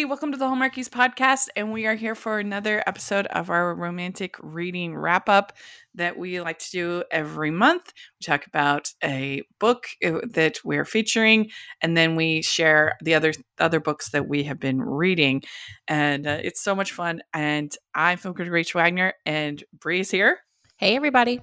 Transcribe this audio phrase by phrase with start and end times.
[0.00, 0.08] everybody.
[0.08, 1.48] Welcome to the Hallmarkies podcast.
[1.56, 5.52] And we are here for another episode of our romantic reading wrap up
[5.94, 7.92] that we like to do every month.
[8.18, 11.50] We talk about a book uh, that we're featuring,
[11.82, 15.42] and then we share the other other books that we have been reading.
[15.86, 17.20] And uh, it's so much fun.
[17.34, 20.38] And I'm Film Critic Rach Wagner, and Bree is here.
[20.78, 21.42] Hey, everybody.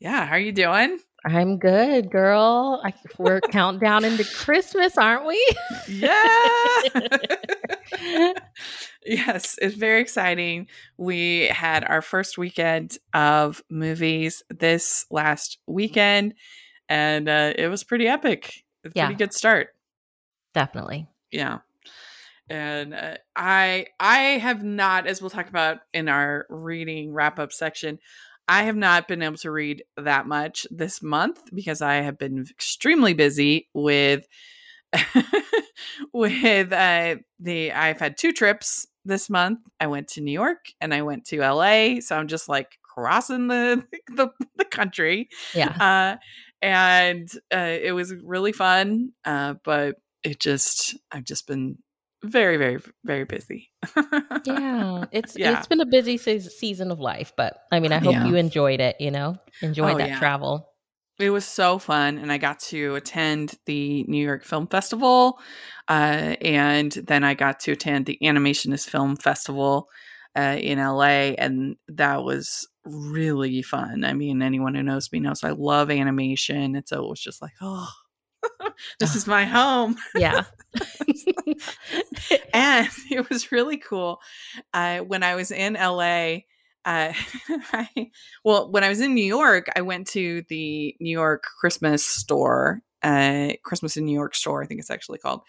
[0.00, 0.98] Yeah, how are you doing?
[1.24, 2.80] I'm good, girl.
[2.84, 5.46] I, we're countdown into Christmas, aren't we?
[5.88, 6.82] Yeah.
[9.06, 10.66] yes, it's very exciting.
[10.96, 16.34] We had our first weekend of movies this last weekend,
[16.88, 18.64] and uh, it was pretty epic.
[18.84, 19.06] It's Yeah.
[19.06, 19.68] pretty good start.
[20.54, 21.06] Definitely.
[21.30, 21.58] Yeah.
[22.50, 27.52] And uh, I I have not, as we'll talk about in our reading wrap up
[27.52, 27.98] section,
[28.52, 32.44] I have not been able to read that much this month because I have been
[32.50, 34.26] extremely busy with
[36.12, 39.60] with uh, the I've had two trips this month.
[39.80, 43.48] I went to New York and I went to LA, so I'm just like crossing
[43.48, 45.74] the the, the country Yeah.
[45.80, 46.16] uh,
[46.60, 49.12] and uh, it was really fun.
[49.24, 51.78] Uh, but it just, I've just been
[52.24, 53.70] very, very, very busy.
[54.44, 55.04] Yeah.
[55.12, 55.52] It's Yeah.
[55.58, 58.26] it's been a busy se- season of life, but I mean, I hope Yeah.
[58.26, 59.36] you enjoyed it, you know?
[59.62, 60.18] Enjoyed Oh, that yeah.
[60.18, 60.68] travel.
[61.18, 65.38] It was so fun, and I got to attend the New York Film Festival,
[65.88, 69.88] uh, and then I got to attend the Animation Is Film Festival
[70.36, 74.04] uh, in LA, and that was really fun.
[74.04, 77.42] I mean, anyone who knows me knows I love animation, and so it was just
[77.42, 77.90] like, oh,
[79.00, 79.96] this is my home.
[80.16, 80.44] Yeah.
[82.54, 84.20] and it was really cool.
[84.72, 86.38] Uh, when I was in LA,
[86.84, 87.12] uh,
[87.72, 88.10] I,
[88.44, 92.82] well, when I was in New York, I went to the New York Christmas store,
[93.02, 95.42] uh, Christmas in New York store, I think it's actually called.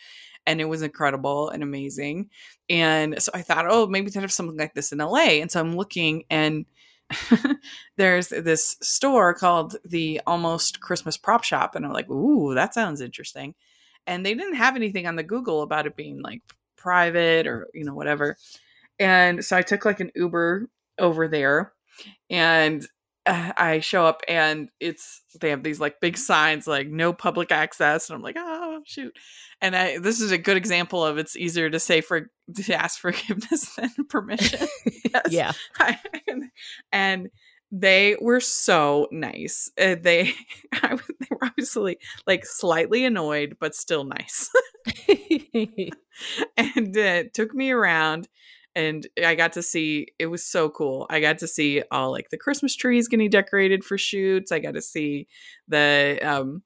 [0.46, 2.30] And it was incredible and amazing.
[2.70, 5.40] And so I thought, oh, maybe they have something like this in LA.
[5.40, 6.66] And so I'm looking, and
[7.98, 11.76] there's this store called the Almost Christmas Prop Shop.
[11.76, 13.56] And I'm like, ooh, that sounds interesting
[14.08, 16.42] and they didn't have anything on the Google about it being like
[16.78, 18.38] private or you know whatever.
[19.00, 20.70] And so I took like an Uber
[21.00, 21.74] over there,
[22.30, 22.86] and
[23.26, 28.10] I show up and it's they have these like big signs like no public access,
[28.10, 29.16] and I'm like oh shoot.
[29.62, 33.00] And I this is a good example of it's easier to say for to ask
[33.02, 34.68] forgiveness than permission.
[35.30, 35.52] Yeah.
[35.80, 36.00] I-
[36.92, 37.30] and
[37.72, 39.72] they were so nice.
[39.80, 40.34] Uh, they,
[40.74, 41.98] I, they were obviously
[42.28, 44.50] like slightly annoyed, but still nice.
[46.58, 48.28] and uh, took me around,
[48.76, 50.08] and I got to see.
[50.20, 51.06] It was so cool.
[51.10, 54.52] I got to see all like the Christmas trees getting decorated for shoots.
[54.52, 55.28] I got to see
[55.68, 56.64] the um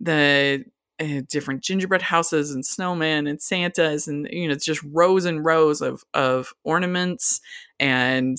[0.00, 0.64] the
[1.00, 5.44] uh, different gingerbread houses and snowmen and Santas and you know it's just rows and
[5.44, 7.40] rows of of ornaments
[7.80, 8.38] and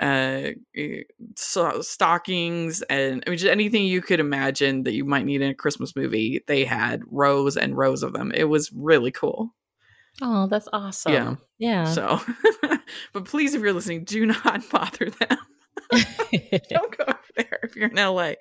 [0.00, 1.02] uh eh,
[1.36, 5.50] so- stockings and I mean just anything you could imagine that you might need in
[5.50, 9.52] a Christmas movie they had rows and rows of them it was really cool
[10.22, 11.12] oh, that's awesome.
[11.12, 11.36] Yeah.
[11.58, 11.94] Yeah.
[11.94, 12.20] so
[13.12, 15.38] but please if you're listening do not bother them
[16.68, 18.32] don't go over there if you're in LA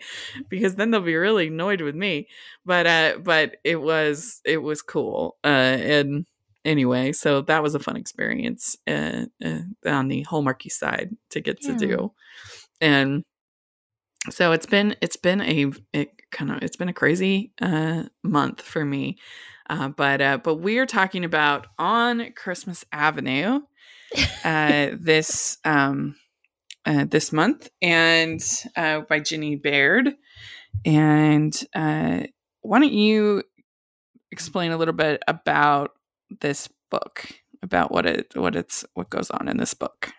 [0.50, 2.28] because then they'll be really annoyed with me.
[2.66, 5.38] But uh but it was it was cool.
[5.44, 6.26] Uh and
[6.66, 11.62] anyway, so that was a fun experience uh, uh on the Hallmarky side to get
[11.62, 11.78] to Yeah.
[11.88, 12.12] do.
[12.82, 13.24] And
[14.30, 18.62] so it's been it's been a it kind of it's been a crazy uh month
[18.62, 19.18] for me.
[19.70, 23.62] Uh, but uh, but we are talking about on Christmas Avenue
[24.44, 26.16] uh, this um,
[26.86, 28.42] uh, this month, and
[28.76, 30.14] uh, by Ginny Baird.
[30.86, 32.24] And uh,
[32.62, 33.44] why don't you
[34.32, 35.92] explain a little bit about
[36.40, 37.28] this book,
[37.62, 40.12] about what it what it's what goes on in this book?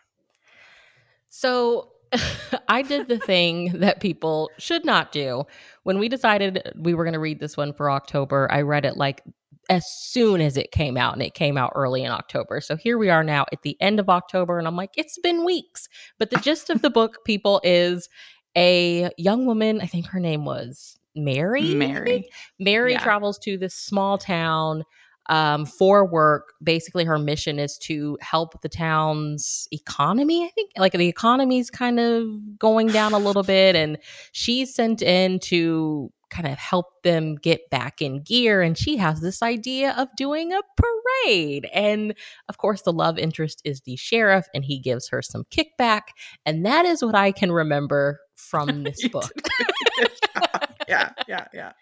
[1.31, 1.93] So
[2.69, 5.45] I did the thing that people should not do.
[5.83, 8.97] When we decided we were going to read this one for October, I read it
[8.97, 9.23] like
[9.69, 12.61] as soon as it came out, and it came out early in October.
[12.61, 15.45] So here we are now at the end of October, and I'm like, it's been
[15.45, 15.89] weeks.
[16.19, 18.09] But the gist of the book, people, is
[18.57, 21.75] a young woman, I think her name was Mary.
[21.75, 22.29] Mary.
[22.59, 23.01] Mary Yeah.
[23.01, 24.85] travels to this small town
[25.31, 26.55] um, for work.
[26.63, 30.45] Basically, her mission is to help the town's economy.
[30.47, 33.99] I think, like the economy's kind of going down a little bit, and
[34.33, 38.63] she's sent in to kind of help them get back in gear.
[38.63, 42.15] And she has this idea of doing a parade, and
[42.49, 46.03] of course, the love interest is the sheriff, and he gives her some kickback,
[46.47, 49.31] and that is what I can remember from this book.
[49.35, 49.67] did a
[49.99, 50.71] really good job.
[50.89, 51.73] yeah, yeah, yeah.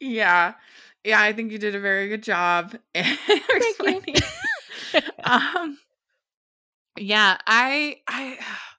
[0.00, 0.54] Yeah.
[1.04, 5.00] Yeah, I think you did a very good job Thank you.
[5.24, 5.78] um,
[6.98, 8.38] yeah, I, I,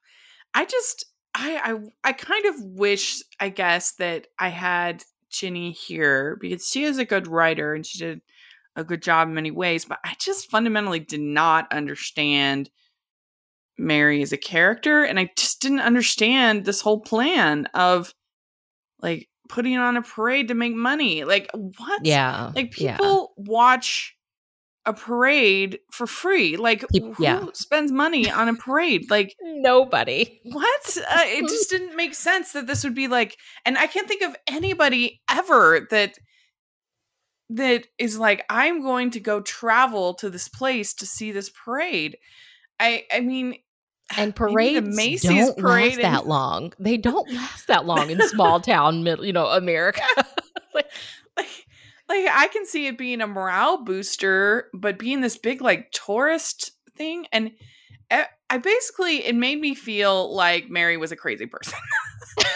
[0.54, 1.06] I just,
[1.36, 6.84] I, I, I kind of wish, I guess, that I had Ginny here because she
[6.84, 8.22] is a good writer and she did
[8.76, 12.70] a good job in many ways, but I just fundamentally did not understand
[13.78, 15.04] Mary as a character.
[15.04, 18.14] And I just didn't understand this whole plan of
[19.02, 21.24] like putting on a parade to make money.
[21.24, 22.06] Like, what?
[22.06, 22.52] Yeah.
[22.56, 23.44] Like, people yeah.
[23.52, 24.16] watch
[24.86, 26.58] a parade for free.
[26.58, 27.46] Like, who yeah.
[27.54, 29.10] spends money on a parade?
[29.10, 30.40] Like, nobody.
[30.44, 30.98] What?
[31.10, 34.24] Uh, it just didn't make sense that this would be like, and I can't think
[34.24, 36.18] of anybody ever that
[37.50, 42.18] that is like, I'm going to go travel to this place to see this parade.
[42.80, 43.58] I, I mean,
[44.18, 46.74] and parades Macy's don't parade last that long.
[46.80, 50.02] They don't last that long in small town, middle, you know, America.
[50.74, 50.90] like,
[51.38, 51.66] like,
[52.14, 56.72] like I can see it being a morale booster, but being this big like tourist
[56.96, 57.52] thing, and
[58.10, 61.80] I basically it made me feel like Mary was a crazy person.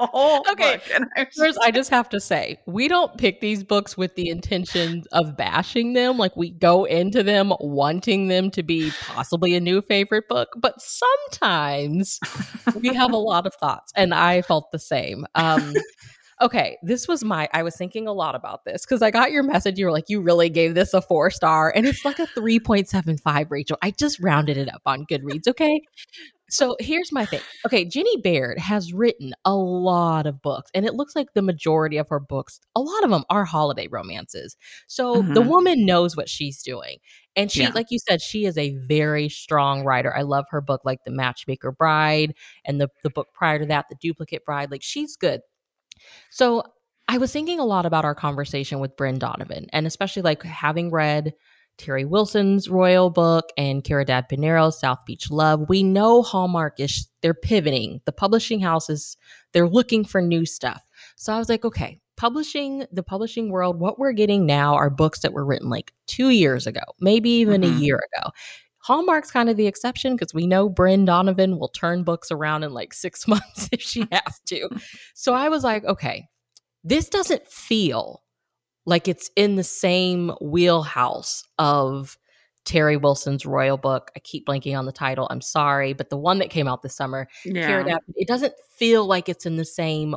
[0.00, 0.80] okay.
[1.16, 5.04] I First, I just have to say, we don't pick these books with the intention
[5.12, 6.18] of bashing them.
[6.18, 10.80] Like we go into them wanting them to be possibly a new favorite book, but
[10.80, 12.18] sometimes
[12.80, 15.26] we have a lot of thoughts, and I felt the same.
[15.34, 15.74] Um,
[16.40, 19.42] okay, this was my, I was thinking a lot about this because I got your
[19.42, 19.78] message.
[19.78, 23.50] You were like, you really gave this a four star, and it's like a 3.75,
[23.50, 23.78] Rachel.
[23.82, 25.80] I just rounded it up on Goodreads, okay?
[26.50, 27.40] So here's my thing.
[27.66, 31.96] Okay, Ginny Baird has written a lot of books, and it looks like the majority
[31.96, 34.56] of her books, a lot of them are holiday romances.
[34.86, 35.32] So mm-hmm.
[35.32, 36.98] the woman knows what she's doing.
[37.34, 37.70] And she, yeah.
[37.74, 40.14] like you said, she is a very strong writer.
[40.16, 42.34] I love her book, like The Matchmaker Bride,
[42.64, 44.70] and the, the book prior to that, The Duplicate Bride.
[44.70, 45.40] Like she's good.
[46.30, 46.62] So
[47.08, 50.90] I was thinking a lot about our conversation with Bryn Donovan, and especially like having
[50.90, 51.34] read
[51.78, 55.68] Teri Wilson's Royal Book and Caridad Piñeiro's South Beach Love.
[55.68, 58.00] We know Hallmark is they're pivoting.
[58.04, 59.16] The publishing houses,
[59.52, 60.82] they're looking for new stuff.
[61.16, 65.20] So I was like, okay, publishing, the publishing world, what we're getting now are books
[65.20, 67.76] that were written like two years ago, maybe even mm-hmm.
[67.76, 68.30] a year ago.
[68.84, 72.74] Hallmark's kind of the exception because we know Bryn Donovan will turn books around in
[72.74, 74.68] like six months if she has to.
[75.14, 76.26] so I was like, okay,
[76.84, 78.22] this doesn't feel
[78.84, 82.18] like it's in the same wheelhouse of
[82.66, 84.10] Teri Wilson's Royal book.
[84.16, 85.28] I keep blanking on the title.
[85.30, 87.84] I'm sorry, but the one that came out this summer, yeah.
[88.16, 90.14] it doesn't feel like it's in the same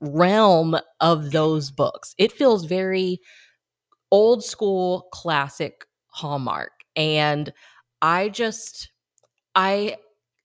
[0.00, 2.16] realm of those books.
[2.18, 3.20] It feels very
[4.10, 6.72] old school classic Hallmark.
[6.96, 7.52] And
[8.04, 8.90] I just
[9.54, 9.96] I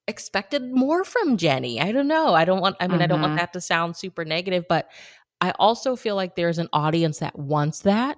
[0.07, 1.81] expected more from Ginny.
[1.81, 2.33] I don't know.
[2.33, 3.03] I don't want I mean mm-hmm.
[3.03, 3.39] I don't want mm-hmm.
[3.39, 4.89] that to sound super negative, but
[5.41, 8.17] I also feel like there's an audience that wants that.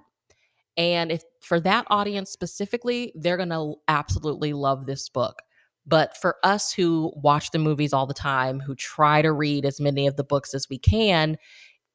[0.76, 5.42] And if for that audience specifically, they're going to absolutely love this book.
[5.86, 9.80] But for us who watch the movies all the time, who try to read as
[9.80, 11.36] many of the books as we can,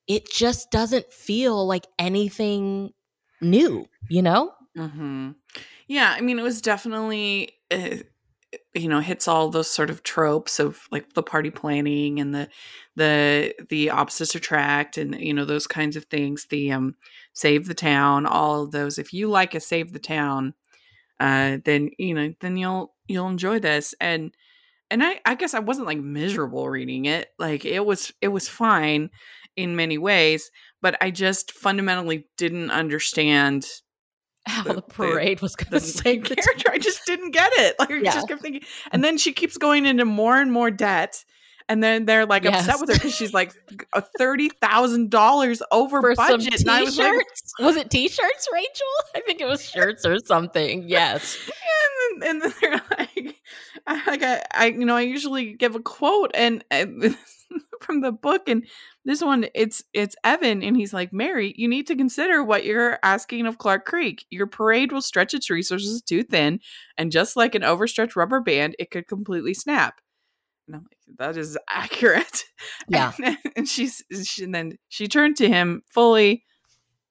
[0.06, 2.92] it just doesn't feel like anything
[3.40, 4.52] new, you know?
[4.78, 5.32] Mm-hmm.
[5.88, 7.98] Yeah, I mean, it was definitely uh,
[8.76, 12.50] you know hits all those sort of tropes of like the party planning and the
[12.96, 16.96] the the opposites attract and you know those kinds of things the um
[17.34, 20.54] save the town all of those if you like a save the town
[21.20, 24.36] uh then you know then you'll you'll enjoy this and
[24.92, 27.30] and I, I guess I wasn't like miserable reading it.
[27.40, 29.10] Like it was it was fine
[29.56, 30.52] in many ways,
[30.82, 33.66] but I just fundamentally didn't understand
[34.48, 36.72] how the, parade was going to the character.
[36.72, 37.76] I just didn't get it.
[37.80, 41.24] Like I just kept thinking, and then she keeps going into more and more debt.
[41.70, 42.62] And then they're like yes.
[42.62, 43.54] upset with her because she's like
[43.94, 46.62] a thirty thousand dollars over For budget.
[46.62, 47.26] and I was like,
[47.60, 48.88] was it t-shirts, Rachel?
[49.16, 50.88] I think it was shirts or something.
[50.88, 51.38] Yes.
[51.46, 53.36] and, then, and then they're like,
[53.86, 57.18] I, like I, I, you know, I usually give a quote and, and
[57.82, 58.66] from the book, and
[59.06, 63.00] this one, it's it's Evan, and he's like, Mary, you need to consider what you're
[63.04, 64.26] asking of Clark Creek.
[64.30, 66.60] Your parade will stretch its resources too thin,
[66.98, 70.02] and just like an overstretched rubber band, it could completely snap.
[70.68, 72.44] And I'm like, that is accurate.
[72.90, 73.12] Yeah.
[73.24, 76.46] And, and she's she, and then she turned to him fully.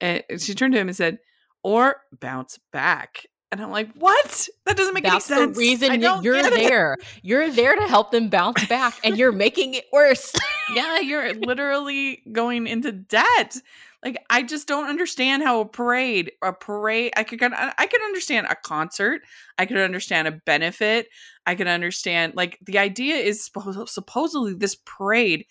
[0.00, 1.18] And she turned to him and said,
[1.62, 4.48] "Or bounce back." And I'm like, what?
[4.64, 5.56] That doesn't make That's any sense.
[5.56, 6.96] That's the reason that you're there.
[7.22, 10.32] You're there to help them bounce back, and you're making it worse.
[10.74, 13.56] yeah, you're literally going into debt.
[14.06, 18.46] Like, I just don't understand how a parade, a parade, I could, I could understand
[18.48, 19.22] a concert.
[19.58, 21.08] I could understand a benefit.
[21.44, 23.50] I could understand, like, the idea is
[23.86, 25.44] supposedly this parade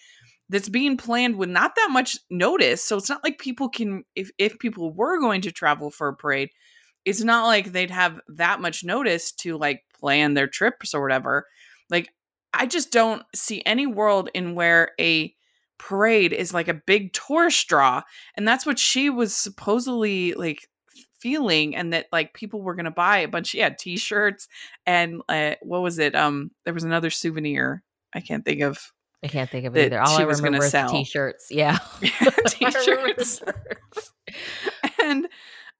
[0.47, 2.81] that's being planned with not that much notice.
[2.81, 6.15] So it's not like people can, if if people were going to travel for a
[6.15, 6.49] parade
[7.05, 11.45] it's not like they'd have that much notice to like plan their trips or whatever.
[11.89, 12.09] Like
[12.53, 15.33] I just don't see any world in where a
[15.77, 18.01] parade is like a big tourist draw
[18.35, 20.67] and that's what she was supposedly like
[21.19, 24.47] feeling and that like people were gonna buy a bunch yeah t-shirts
[24.85, 28.91] and uh, what was it um there was another souvenir i can't think of
[29.23, 29.99] I can't think of it either.
[29.99, 30.87] All I was remember is sell.
[30.87, 31.47] t-shirts.
[31.49, 33.41] Yeah, yeah t-shirts.
[35.03, 35.27] and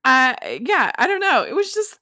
[0.04, 1.44] uh, yeah, I don't know.
[1.44, 2.00] It was just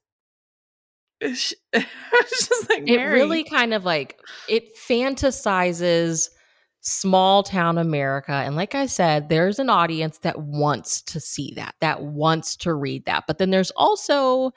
[1.20, 1.30] it
[1.72, 6.28] was just like it really kind of like it fantasizes
[6.84, 8.32] small town America.
[8.32, 12.74] And like I said, there's an audience that wants to see that, that wants to
[12.74, 13.24] read that.
[13.26, 14.52] But then there's also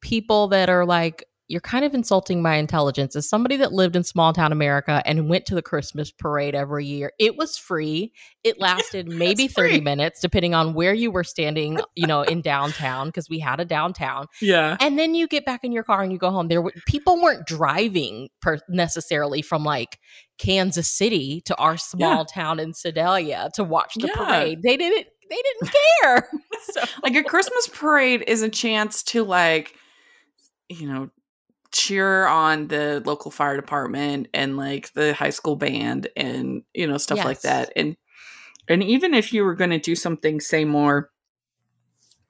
[0.00, 3.14] people that are like, you're kind of insulting my intelligence.
[3.14, 6.86] As somebody that lived in small town America and went to the Christmas parade every
[6.86, 8.14] year, it was free.
[8.42, 13.08] It lasted maybe 30 minutes, depending on where you were standing, you know, in downtown,
[13.08, 14.26] because we had a downtown.
[14.40, 14.76] Yeah.
[14.80, 16.48] And then you get back in your car and you go home.
[16.48, 19.98] There were people weren't driving per- necessarily from like
[20.38, 22.42] Kansas City to our small yeah.
[22.42, 24.16] town in Sedalia to watch the yeah.
[24.16, 24.62] parade.
[24.62, 26.28] They didn't they didn't care.
[26.70, 26.82] so.
[27.02, 29.74] Like a Christmas parade is a chance to like
[30.68, 31.10] you know
[31.72, 36.98] cheer on the local fire department and like the high school band and you know
[36.98, 37.24] stuff yes.
[37.24, 37.96] like that and
[38.68, 41.10] and even if you were going to do something say more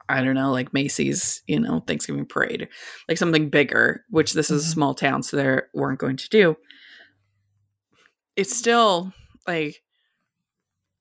[0.09, 2.69] i don't know like macy's you know thanksgiving parade
[3.09, 4.73] like something bigger which this is a mm-hmm.
[4.75, 6.57] small town so they weren't going to do
[8.37, 9.13] it's still
[9.47, 9.83] like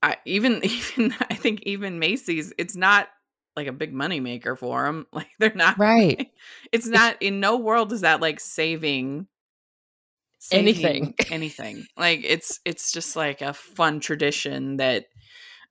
[0.03, 3.07] I even even I think even Macy's it's not
[3.55, 5.08] like a big money maker for them.
[5.13, 6.29] Like they're not right.
[6.72, 9.27] It's not in no world is that like saving,
[10.39, 11.86] saving anything anything.
[11.98, 15.05] Like it's it's just like a fun tradition that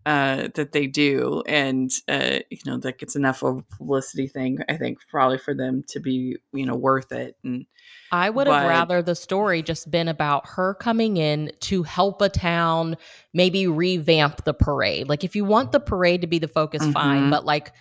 [0.06, 4.58] uh that they do and uh you know that gets enough of a publicity thing
[4.68, 7.66] I think probably for them to be you know worth it and
[8.12, 12.28] I would have rather the story just been about her coming in to help a
[12.28, 12.96] town,
[13.32, 15.08] maybe revamp the parade.
[15.08, 16.92] Like if you want the parade to be the focus, mm-hmm.
[16.92, 17.30] fine.
[17.30, 17.72] But like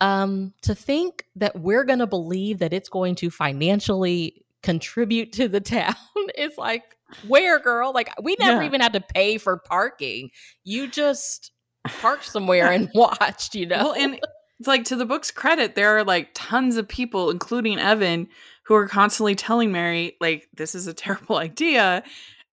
[0.00, 5.60] um to think that we're gonna believe that it's going to financially contribute to the
[5.60, 5.94] town
[6.36, 7.92] is like where girl?
[7.92, 8.66] Like we never yeah.
[8.66, 10.30] even had to pay for parking.
[10.64, 11.52] You just
[11.84, 13.76] parked somewhere and watched, you know.
[13.76, 14.20] Well, and
[14.58, 18.28] it's like to the book's credit, there are like tons of people, including Evan,
[18.64, 22.02] who are constantly telling Mary, like, this is a terrible idea.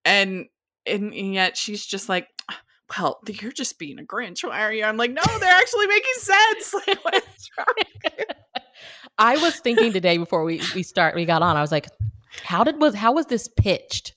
[0.06, 0.48] And
[0.86, 2.28] and, and yet she's just like,
[2.98, 4.44] well, you're just being a Grinch.
[4.44, 4.84] Why are you?
[4.84, 6.76] I'm like, no, they're actually making sense.
[6.88, 7.68] Like, what's wrong?
[9.18, 11.56] I was thinking today before we we start we got on.
[11.56, 11.88] I was like,
[12.44, 14.14] how did was how was this pitched?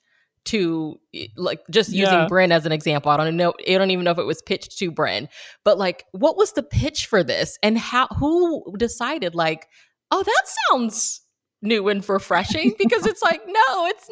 [0.46, 1.00] To
[1.36, 2.26] like just using yeah.
[2.28, 3.10] Bryn as an example.
[3.10, 3.54] I don't know.
[3.68, 5.28] I don't even know if it was pitched to Bryn,
[5.64, 8.06] but like, what was the pitch for this, and how?
[8.18, 9.34] Who decided?
[9.34, 9.66] Like,
[10.10, 11.22] oh, that sounds
[11.62, 14.08] new and refreshing because it's like, no, it's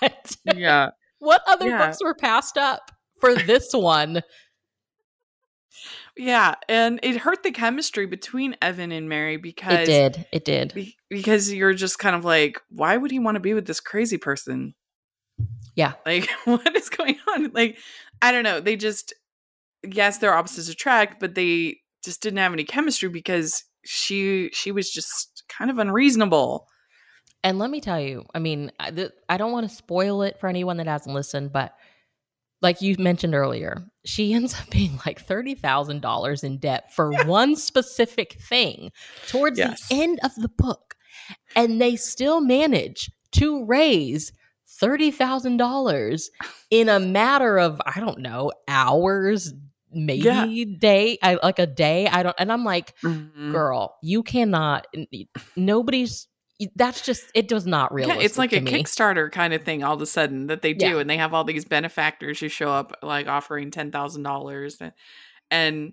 [0.00, 0.36] not.
[0.56, 0.90] Yeah.
[1.18, 1.86] what other yeah.
[1.86, 4.22] books were passed up for this one?
[6.16, 10.26] Yeah, and it hurt the chemistry between Evan and Mary because it did.
[10.30, 10.74] It did.
[10.74, 13.80] Be- because you're just kind of like, why would he want to be with this
[13.80, 14.74] crazy person?
[15.74, 15.94] Yeah.
[16.04, 17.50] Like, what is going on?
[17.52, 17.78] Like,
[18.20, 18.60] I don't know.
[18.60, 19.12] They just,
[19.82, 24.90] yes, their opposites attract, but they just didn't have any chemistry because she she was
[24.90, 26.66] just kind of unreasonable.
[27.44, 30.48] And let me tell you, I mean, I, I don't want to spoil it for
[30.48, 31.74] anyone that hasn't listened, but
[32.60, 37.26] like you mentioned earlier, she ends up being like $30,000 in debt for yeah.
[37.26, 38.92] one specific thing
[39.26, 39.88] towards yes.
[39.88, 40.94] the end of the book.
[41.54, 44.32] And they still manage to raise
[44.82, 46.28] $30,000
[46.70, 49.54] in a matter of, I don't know, hours,
[49.92, 50.64] maybe yeah.
[50.78, 52.08] day, I, like a day.
[52.08, 53.52] I don't, and I'm like, mm-hmm.
[53.52, 54.86] girl, you cannot,
[55.56, 56.26] nobody's,
[56.74, 58.14] that's just, it does not really.
[58.14, 58.70] Yeah, it's like a me.
[58.70, 60.86] Kickstarter kind of thing all of a sudden that they do.
[60.86, 60.98] Yeah.
[60.98, 64.80] And they have all these benefactors who show up like offering $10,000.
[64.80, 64.92] and,
[65.50, 65.92] And,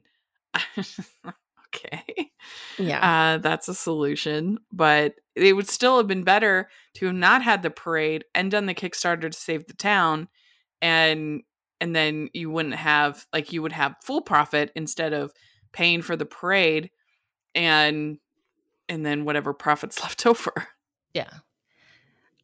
[1.76, 2.32] okay.
[2.80, 3.34] Yeah.
[3.34, 4.60] Uh, that's a solution.
[4.72, 8.66] But it would still have been better to have not had the parade and done
[8.66, 10.30] the Kickstarter to save the town
[10.82, 11.42] and
[11.82, 15.32] and then you wouldn't have like you would have full profit instead of
[15.74, 16.90] paying for the parade
[17.54, 18.18] and
[18.88, 20.54] and then whatever profits left over.
[21.14, 21.30] Yeah.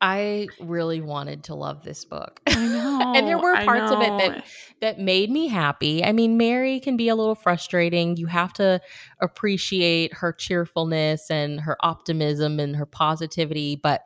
[0.02, 2.42] I really wanted to love this book.
[2.48, 3.14] I know.
[3.16, 4.46] and there were parts of it that
[4.82, 6.04] that made me happy.
[6.04, 8.18] I mean, Mary can be a little frustrating.
[8.18, 8.82] You have to
[9.20, 14.04] appreciate her cheerfulness and her optimism and her positivity, but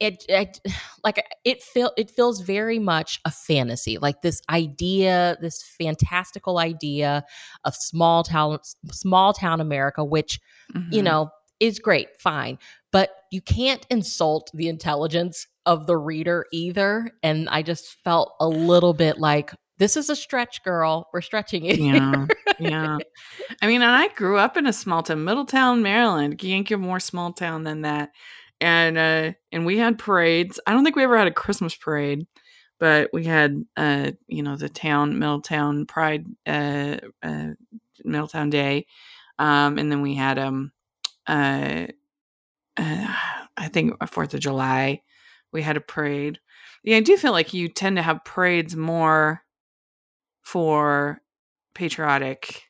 [0.00, 0.60] it, it
[1.04, 7.24] like it feel it feels very much a fantasy like this idea this fantastical idea
[7.64, 8.58] of small town
[8.90, 10.40] small town america which
[10.74, 10.92] mm-hmm.
[10.92, 12.58] you know is great, fine.
[12.92, 17.10] But you can't insult the intelligence of the reader either.
[17.22, 21.08] And I just felt a little bit like, this is a stretch, girl.
[21.12, 21.78] We're stretching it.
[21.78, 22.26] Yeah.
[22.58, 22.98] yeah.
[23.60, 26.32] I mean, and I grew up in a small town, Middletown, Maryland.
[26.32, 28.10] You can't get more small town than that.
[28.58, 30.58] And uh and we had parades.
[30.66, 32.26] I don't think we ever had a Christmas parade,
[32.80, 37.48] but we had uh, you know, the town Middletown Pride uh, uh
[38.02, 38.86] Middletown Day.
[39.38, 40.72] Um and then we had um
[41.26, 41.86] uh,
[42.76, 43.14] uh
[43.56, 45.02] I think Fourth of July.
[45.52, 46.38] We had a parade.
[46.84, 49.42] Yeah, I do feel like you tend to have parades more
[50.42, 51.20] for
[51.74, 52.64] patriotic,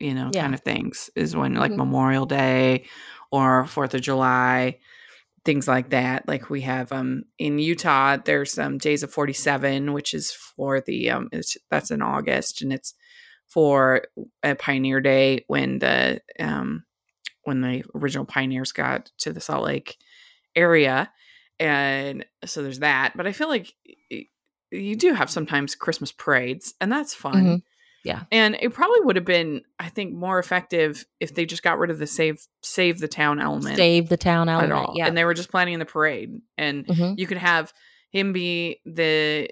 [0.00, 0.42] you know, Yeah.
[0.42, 1.78] kind of things is when like Mhm.
[1.78, 2.86] Memorial Day
[3.30, 4.78] or Fourth of July,
[5.44, 6.26] things like that.
[6.28, 11.10] Like we have um in Utah, there's um Days of 47, which is for the
[11.10, 12.94] um it's that's in August and it's
[13.46, 14.02] for
[14.42, 16.84] a Pioneer Day when the um
[17.44, 19.96] when the original pioneers got to the Salt Lake
[20.56, 21.10] area.
[21.60, 23.12] And so there's that.
[23.16, 23.72] But I feel like
[24.70, 27.44] you do have sometimes Christmas parades, and that's fun.
[27.44, 27.62] Mhm.
[28.04, 28.24] Yeah.
[28.30, 31.90] And it probably would have been, I think, more effective if they just got rid
[31.90, 34.72] of the save save the town element Save the town at element.
[34.72, 34.92] all.
[34.96, 35.06] Yeah.
[35.06, 36.34] And they were just planning the parade.
[36.58, 37.18] And Mhm.
[37.18, 37.72] you could have
[38.10, 39.48] him be the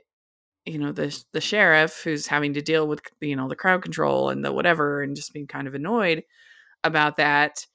[0.66, 4.28] you know the the sheriff who's having to deal with you know the crowd control
[4.30, 6.22] and the whatever and just being kind of annoyed
[6.84, 7.66] about that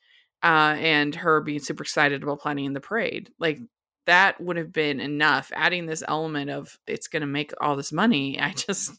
[0.44, 3.60] uh and her being super excited about planning the parade like
[4.06, 7.91] that would have been enough adding this element of it's going to make all this
[7.91, 8.91] money i just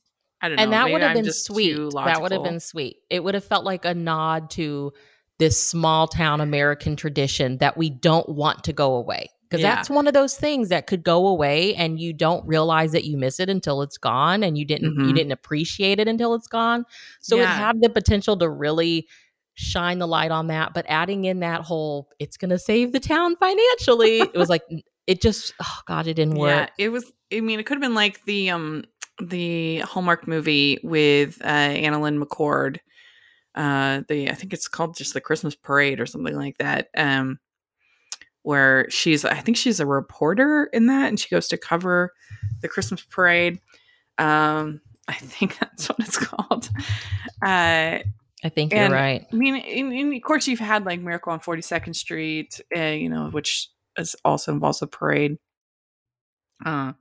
[0.43, 1.77] i don't know and that would have I'm been sweet.
[2.05, 2.99] That would have been sweet.
[3.11, 4.93] It would have felt like a nod to
[5.39, 9.31] this small town American tradition that we don't want to go away.
[9.49, 9.77] Because Yeah.
[9.77, 13.17] that's one of those things that could go away and you don't realize that you
[13.17, 15.17] miss it until it's gone and you didn't you Mhm.
[15.17, 16.85] didn't appreciate it until it's gone.
[17.21, 17.57] So it Yeah.
[17.57, 19.07] had the potential to really
[19.59, 20.73] shine the light on that.
[20.73, 24.63] But adding in that whole it's gonna save the town financially, it was like
[25.07, 26.71] it just oh god, it didn't work.
[26.79, 27.11] Yeah, it was.
[27.33, 28.85] I mean, it could have been like the um
[29.21, 32.79] the Hallmark movie with uh, AnnaLynne McCord.
[33.55, 36.89] Uh, the I think it's called just the Christmas Parade or something like that.
[36.97, 37.41] Um,
[38.43, 42.13] where she's I think she's a reporter in that, and she goes to cover
[42.63, 43.59] the Christmas parade.
[44.19, 46.71] Um, I think that's what it's called.
[47.43, 47.99] Uh,
[48.45, 49.27] I think And- you're right.
[49.33, 53.09] I mean, in, in, of course, you've had like Miracle on 42nd Street, uh, you
[53.09, 55.39] know, which is also involves a parade.
[56.65, 56.93] Uh,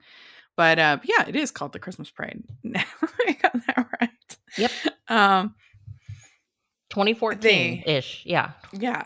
[0.56, 2.44] but uh, yeah, it is called the Christmas Parade.
[2.76, 4.10] I got that right.
[4.58, 4.72] Yep.
[5.08, 5.56] Um,
[6.90, 8.24] 2014 ish.
[8.26, 8.52] Yeah.
[8.72, 9.04] yeah,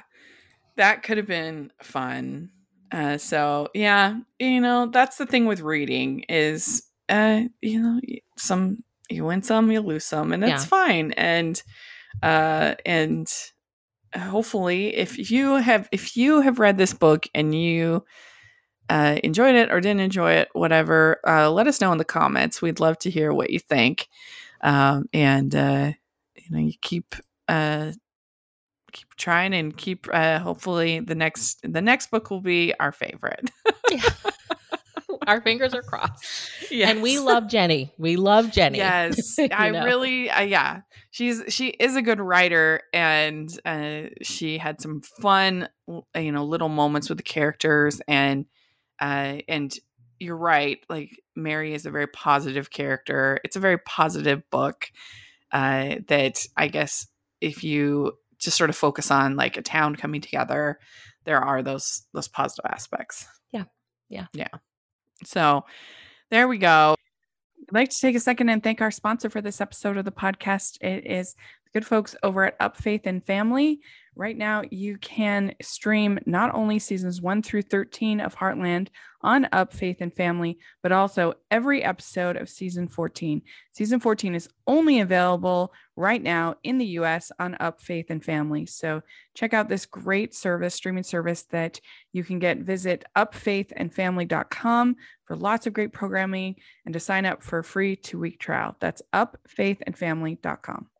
[0.77, 2.51] that could have been fun.
[2.91, 7.99] Uh, so yeah, you know, that's the thing with reading is, uh, you know,
[8.37, 10.67] some you win some, you lose some, and that's Yeah.
[10.69, 11.11] fine.
[11.13, 11.61] And
[12.21, 13.27] uh, and
[14.15, 18.03] hopefully, if you have if you have read this book and you
[18.89, 22.61] uh, enjoyed it or didn't enjoy it, whatever, uh, let us know in the comments.
[22.61, 24.07] We'd love to hear what you think.
[24.61, 25.91] Um, and uh,
[26.35, 27.15] you know, you keep
[27.47, 27.91] uh,
[28.91, 30.07] keep trying and keep.
[30.11, 33.49] Uh, hopefully, the next the next book will be our favorite.
[35.27, 36.25] Our fingers are crossed.
[36.71, 36.89] yes.
[36.91, 37.91] And we love Ginny.
[37.97, 38.79] We love Ginny.
[38.79, 39.85] Yes, I know?
[39.85, 40.81] really, uh, yeah.
[41.11, 45.67] She's she is a good writer, and uh, she had some fun,
[46.15, 48.45] you know, little moments with the characters, and
[48.99, 49.73] uh, and
[50.19, 50.79] you're right.
[50.89, 53.39] Like Mary is a very positive character.
[53.43, 54.91] It's a very positive book.
[55.51, 57.07] Uh, that I guess
[57.41, 60.79] if you just sort of focus on like a town coming together,
[61.25, 63.27] there are those those positive aspects.
[63.51, 63.65] Yeah.
[64.09, 64.27] Yeah.
[64.33, 64.47] Yeah.
[65.25, 65.65] So
[66.29, 66.95] there we go.
[67.69, 70.11] I'd like to take a second and thank our sponsor for this episode of the
[70.11, 70.81] podcast.
[70.81, 71.35] It is
[71.73, 73.79] good folks over at Up Faith and Family.
[74.15, 78.89] Right now, you can stream not only seasons 1 through 13 of Heartland
[79.21, 83.41] on Up Faith and Family, but also every episode of season 14.
[83.71, 88.65] Season 14 is only available right now in the US on Up Faith and Family.
[88.65, 89.01] So
[89.33, 91.79] check out this great service, streaming service that
[92.11, 92.57] you can get.
[92.57, 96.55] Visit upfaithandfamily.com for lots of great programming
[96.85, 98.75] and to sign up for a free two week trial.
[98.81, 100.90] That's upfaithandfamily.com.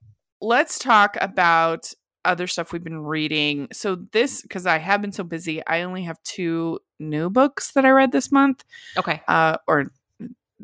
[0.42, 1.94] Let's talk about
[2.26, 3.68] other stuff we've been reading.
[3.72, 7.86] So, this, because I have been so busy, I only have two new books that
[7.86, 8.64] I read this month,
[8.98, 9.22] Okay.
[9.28, 9.92] uh, or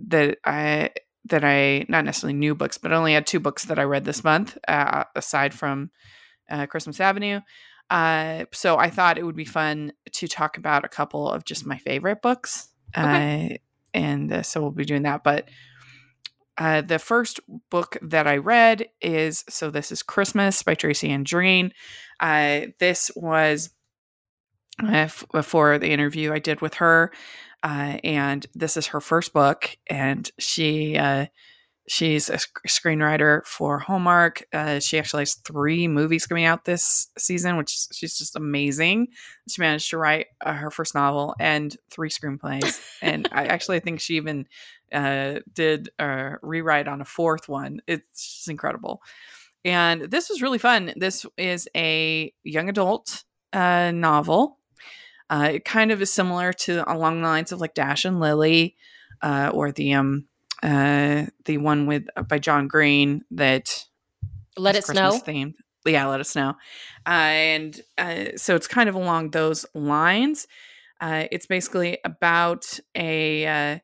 [0.07, 0.91] that I.
[1.29, 4.23] That I not necessarily new books, but only had two books that I read this
[4.23, 5.91] month, uh, aside from
[6.49, 7.41] uh, Christmas Avenue.
[7.89, 11.65] Uh, so I thought it would be fun to talk about a couple of just
[11.65, 12.69] my favorite books.
[12.97, 13.55] Okay.
[13.55, 13.57] Uh,
[13.93, 15.21] and uh, so we'll be doing that.
[15.25, 15.49] But
[16.57, 17.39] uh, the first
[17.69, 21.71] book that I read is So This is Christmas by Tracy Andreen.
[22.19, 23.69] Uh, this was
[24.83, 27.11] uh, for the interview I did with her.
[27.63, 31.25] Uh, and this is her first book, and she uh,
[31.87, 34.45] she's a sc- screenwriter for Hallmark.
[34.53, 39.07] Uh, she actually has three movies coming out this season, which she's just amazing.
[39.49, 44.01] She managed to write uh, her first novel and three screenplays, and I actually think
[44.01, 44.45] she even
[44.93, 47.81] uh, did a rewrite on a fourth one.
[47.87, 49.01] It's just incredible.
[49.65, 50.93] And this was really fun.
[50.95, 53.23] This is a young adult
[53.53, 54.59] uh, novel.
[55.29, 58.75] Uh, it kind of is similar to along the lines of like Dash and Lily,
[59.21, 60.27] uh, or the um
[60.63, 63.85] uh the one with uh, by John Green that
[64.55, 65.33] Let it Christmas snow.
[65.33, 65.53] themed.
[65.85, 66.55] Yeah, let us know.
[67.05, 70.47] Uh, and uh, so it's kind of along those lines.
[70.99, 73.79] Uh, it's basically about a, uh,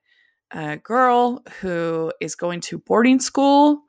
[0.53, 3.83] a girl who is going to boarding school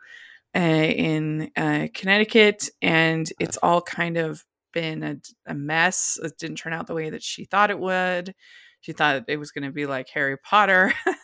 [0.56, 6.18] uh, in uh, Connecticut, and it's all kind of been a, a mess.
[6.22, 8.34] It didn't turn out the way that she thought it would.
[8.80, 10.92] She thought it was going to be like Harry Potter.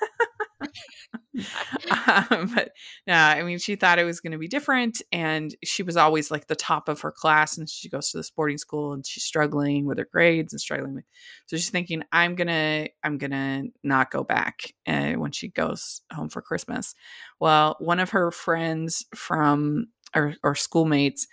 [2.20, 2.70] um, but
[3.06, 6.30] no, I mean, she thought it was going to be different, and she was always
[6.30, 7.56] like the top of her class.
[7.56, 10.94] And she goes to the sporting school, and she's struggling with her grades and struggling
[10.94, 11.04] with.
[11.46, 16.28] So she's thinking, "I'm gonna, I'm gonna not go back." Uh, when she goes home
[16.28, 16.94] for Christmas,
[17.38, 21.26] well, one of her friends from or, or schoolmates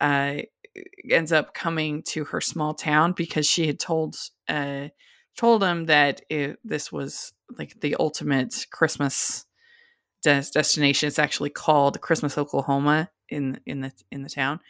[0.00, 0.36] uh,
[1.10, 4.16] ends up coming to her small town because she had told
[4.48, 4.88] uh,
[5.36, 9.46] told him that it, this was like the ultimate Christmas
[10.22, 11.06] des- destination.
[11.06, 14.60] It's actually called Christmas Oklahoma in in the in the town,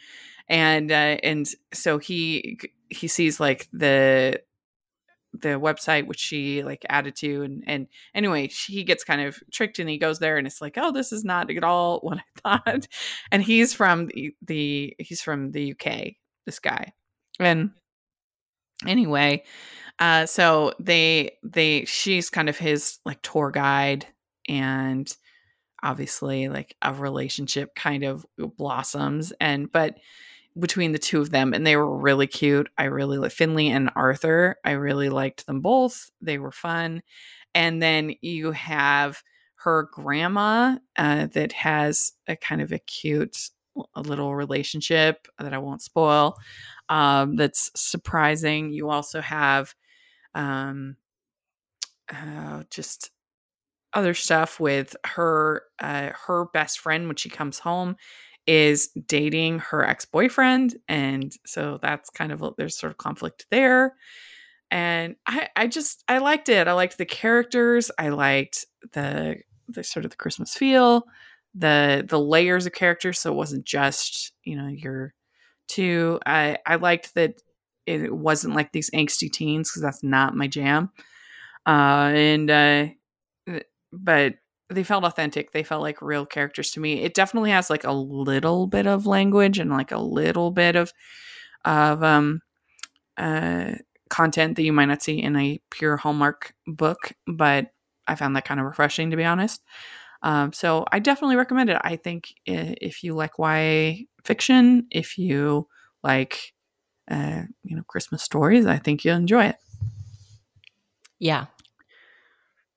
[0.47, 4.41] and uh, and so he he sees like the
[5.33, 9.39] the website which she like added to and and anyway she, he gets kind of
[9.51, 12.17] tricked and he goes there and it's like oh this is not at all what
[12.17, 12.87] i thought.
[13.31, 16.13] And he's from the, the he's from the uk
[16.45, 16.93] this guy.
[17.39, 17.71] And
[18.87, 19.43] anyway
[19.99, 24.05] uh so they they she's kind of his like tour guide
[24.47, 25.15] and
[25.83, 28.25] obviously like a relationship kind of
[28.57, 29.97] blossoms and but
[30.59, 32.69] between the two of them and they were really cute.
[32.77, 36.11] I really like finley and arthur i really liked them both.
[36.21, 37.01] They were fun.
[37.55, 39.23] And then you have
[39.55, 43.49] her grandma uh, that has a kind of a cute
[43.95, 46.37] a little relationship that i won't spoil
[46.89, 48.71] um, that's surprising.
[48.71, 49.75] You also have
[50.35, 50.95] um,
[52.13, 53.11] uh, just
[53.93, 57.95] other stuff with her uh, her best friend when she comes home
[58.47, 63.95] is dating her ex-boyfriend and so that's kind of there's sort of conflict there.
[64.71, 66.67] And I, I just i liked it.
[66.67, 67.91] I liked the characters.
[67.97, 69.37] I liked the
[69.67, 71.05] the sort of the christmas feel
[71.55, 75.13] the the layers of characters so it wasn't just you know your
[75.67, 76.19] two.
[76.25, 77.41] I i liked that
[77.89, 80.91] it wasn't like these angsty teens because that's not my jam
[81.65, 82.87] uh and uh
[83.91, 84.35] but
[84.69, 85.51] they felt authentic.
[85.51, 87.01] They felt like real characters to me.
[87.01, 90.93] It definitely has like a little bit of language and like a little bit of
[91.65, 92.41] of um
[93.17, 93.73] uh
[94.09, 97.67] content that you might not see in a pure Hallmark book, but
[98.07, 99.63] I found that kind of refreshing to be honest.
[100.21, 101.77] Um, so I definitely recommend it.
[101.81, 105.67] I think if you like YA fiction, if you
[106.03, 106.53] like
[107.09, 109.55] uh, you know Christmas stories, I think you'll enjoy it.
[111.19, 111.45] Yeah.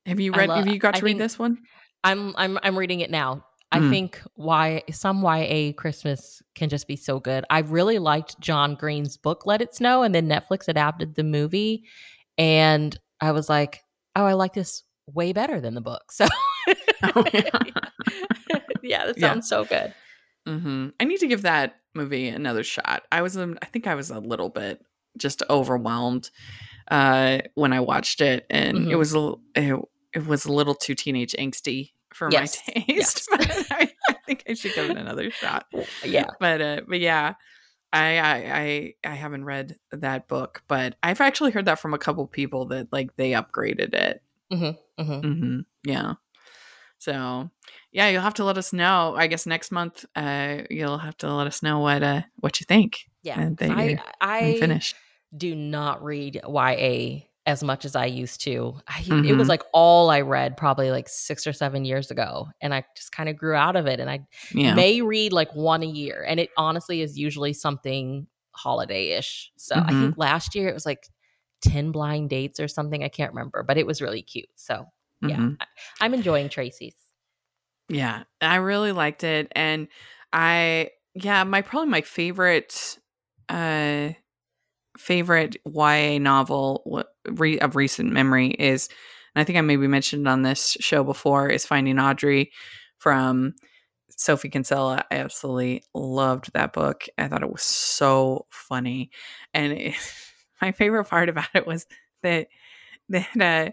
[0.06, 0.48] Have you read?
[0.48, 1.58] lo- have you got I to read think- this one?
[2.04, 3.44] I'm I'm I'm reading it now.
[3.70, 3.90] I Mm.
[3.90, 7.44] think why some YA Christmas can just be so good.
[7.48, 11.84] I really liked John Green's book Let It Snow and then Netflix adapted the movie
[12.36, 13.80] and I was like,
[14.16, 16.26] "Oh, I like this way better than the book." So
[17.04, 17.48] Oh, yeah.
[18.82, 19.28] yeah, that Yeah.
[19.32, 19.94] sounds so good.
[20.46, 23.04] Hmm I need to give that movie another shot.
[23.12, 24.84] I was, um, I think I was a little bit
[25.18, 26.30] just overwhelmed
[26.90, 28.98] uh, when I watched it, and it Mhm.
[28.98, 29.78] was a, it,
[30.14, 32.86] it was a little too teenage angsty for Yes, my taste.
[32.88, 33.26] yes.
[33.30, 35.66] but I, I think I should give it another shot.
[36.04, 36.26] Yeah.
[36.40, 37.34] But uh, but yeah.
[37.94, 41.98] I, I I I haven't read that book, but I've actually heard that from a
[41.98, 44.22] couple people that like they upgraded it.
[44.50, 44.70] hmm
[45.20, 46.14] hmm Yeah.
[46.98, 47.50] So
[47.92, 49.14] yeah, you'll have to let us know.
[49.16, 52.64] I guess next month, uh, you'll have to let us know what uh what you
[52.64, 53.06] think.
[53.22, 53.38] Yeah.
[53.40, 54.94] And that I I finish.
[55.36, 58.78] do not read YA as much as I used to.
[58.86, 59.38] I, It Mhm.
[59.38, 62.48] was like all I read probably like six or seven years ago.
[62.60, 63.98] And I just kind of grew out of it.
[63.98, 64.20] And I
[64.54, 64.74] Yeah.
[64.76, 66.24] may read like one a year.
[66.26, 69.50] And it honestly is usually something holiday ish.
[69.56, 70.00] So I Mm-hmm.
[70.02, 71.08] think last year it was like
[71.62, 73.02] 10 blind dates or something.
[73.02, 74.48] I can't remember, but it was really cute.
[74.54, 74.84] So
[75.20, 75.56] yeah, Mhm.
[75.60, 75.66] I,
[76.00, 76.94] I'm enjoying Tracy's.
[77.92, 79.88] Yeah, I really liked it, and
[80.32, 82.98] I yeah, my probably my favorite
[83.48, 84.10] uh
[84.98, 88.88] favorite YA novel of recent memory is,
[89.34, 92.52] and I think I maybe mentioned on this show before, is Finding Audrey
[92.98, 93.54] from
[94.10, 95.04] Sophie Kinsella.
[95.10, 97.04] I absolutely loved that book.
[97.18, 99.10] I thought it was so funny,
[99.54, 99.94] and it,
[100.62, 101.86] my favorite part about it was
[102.22, 102.48] that
[103.10, 103.70] that uh,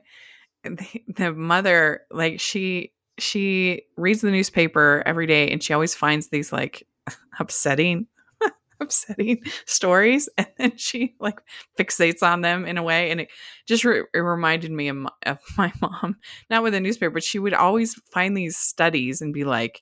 [0.63, 6.29] the, the mother, like she she reads the newspaper every day, and she always finds
[6.29, 6.87] these like
[7.39, 8.07] upsetting
[8.81, 11.41] upsetting stories and then she like
[11.77, 13.29] fixates on them in a way and it
[13.67, 16.15] just re- it reminded me of my, of my mom
[16.49, 19.81] not with a newspaper but she would always find these studies and be like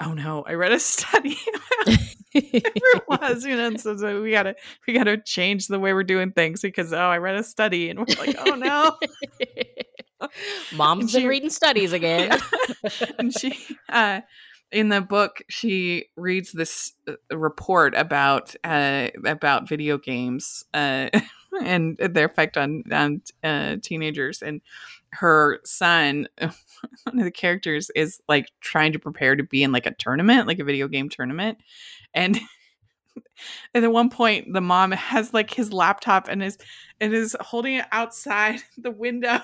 [0.00, 1.36] oh no i read a study.
[2.34, 6.32] It was you know so, so we gotta we gotta change the way we're doing
[6.32, 8.96] things because oh i read a study and we're like oh no
[10.74, 12.38] mom's been reading studies again.
[12.84, 13.06] Yeah.
[13.18, 13.58] and she
[13.88, 14.20] uh
[14.72, 21.08] in the book she reads this uh, report about uh, about video games uh,
[21.62, 24.42] and their effect on on uh, teenagers.
[24.42, 24.62] And
[25.12, 29.86] her son one of the characters is like trying to prepare to be in like
[29.86, 31.58] a tournament like a video game tournament.
[32.14, 32.40] And
[33.74, 36.56] and at one point the mom has like his laptop and is
[36.98, 39.40] and is holding it outside the window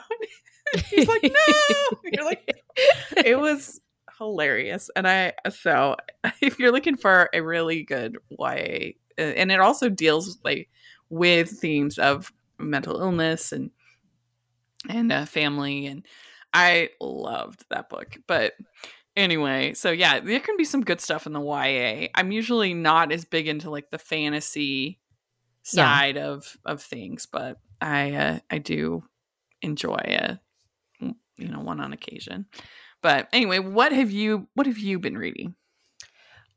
[0.91, 2.63] he's like no you're like
[3.25, 3.81] it was
[4.19, 4.91] hilarious.
[4.95, 5.97] And I, so
[6.43, 10.69] if you're looking for a really good YA, and it also deals like
[11.09, 13.71] with themes of mental illness and,
[14.89, 15.87] and uh, family.
[15.87, 16.07] And
[16.53, 18.17] I loved that book.
[18.27, 18.53] But
[19.17, 22.09] anyway, so yeah, there can be some good stuff in the YA.
[22.15, 25.01] I'm usually not as big into like the fantasy
[25.63, 26.27] side yeah.
[26.29, 29.03] of of things, but I uh, I do
[29.63, 30.41] enjoy a
[31.39, 32.47] you know one on occasion.
[33.03, 35.55] But anyway, what have you what have you been reading?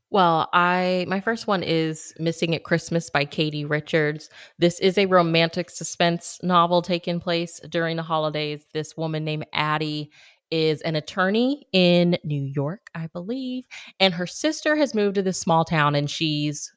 [0.10, 4.30] Well, I my first one is Missing at Christmas by Katie Richards.
[4.60, 8.66] This is a romantic suspense novel taking place during the holidays.
[8.74, 10.12] This woman named Addie
[10.52, 13.66] is an attorney in New York, I believe,
[14.02, 16.74] and her sister has moved to this small town and she's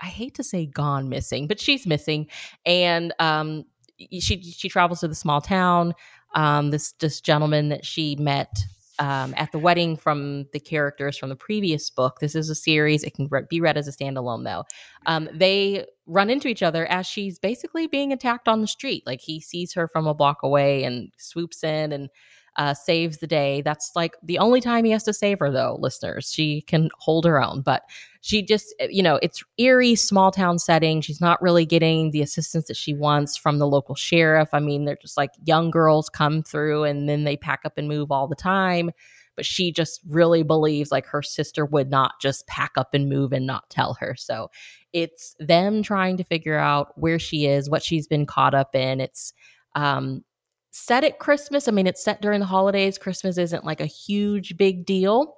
[0.00, 2.28] I hate to say gone missing, but she's missing
[2.64, 3.64] and um
[4.12, 5.92] she she travels to the small town.
[6.34, 8.64] Um this this gentleman that she met
[9.00, 12.20] um, at the wedding from the characters from the previous book.
[12.20, 13.02] This is a series.
[13.02, 14.64] It can re- be read as a standalone, though.
[15.06, 19.02] Um, they run into each other as she's basically being attacked on the street.
[19.06, 22.10] Like he sees her from a block away and swoops in and
[22.56, 23.62] uh, saves the day.
[23.62, 26.32] That's like the only time he has to save her, though, listeners.
[26.32, 27.82] She can hold her own, but
[28.20, 31.00] she just, eh, you know, it's eerie, small town setting.
[31.00, 34.50] She's not really getting the assistance that she wants from the local sheriff.
[34.52, 37.88] I mean, they're just like young girls come through and then they pack up and
[37.88, 38.90] move all the time.
[39.36, 43.32] But she just really believes like her sister would not just pack up and move
[43.32, 44.14] and not tell her.
[44.16, 44.50] So
[44.92, 49.00] it's them trying to figure out where she is, what she's been caught up in.
[49.00, 49.32] It's
[49.74, 50.24] um,
[50.70, 51.68] set at Christmas.
[51.68, 52.98] I mean, it's set during the holidays.
[52.98, 55.36] Christmas isn't like a huge big deal,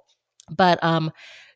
[0.49, 1.11] but um,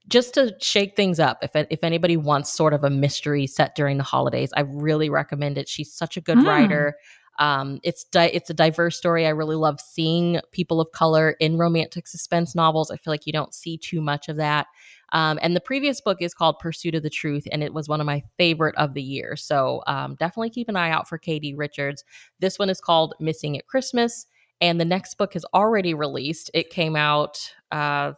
[0.08, 3.98] just to shake things up, if if anybody wants sort of a mystery set during
[3.98, 5.68] the holidays, I really recommend it.
[5.68, 6.48] She's such a good mm.
[6.48, 6.96] writer.
[7.40, 9.26] Um, it's di- it's a diverse story.
[9.26, 12.90] I really love seeing people of color in romantic suspense novels.
[12.90, 14.68] I feel like you don't see too much of that.
[15.14, 18.02] Um, and the previous book is called Pursuit of the Truth, and it was one
[18.02, 19.36] of my favorite of the year.
[19.36, 22.04] So um, definitely keep an eye out for Katie Richards.
[22.40, 24.26] This one is called Missing at Christmas,
[24.60, 26.52] and the next book is already released.
[26.54, 27.38] It came out.
[27.72, 28.14] Uh,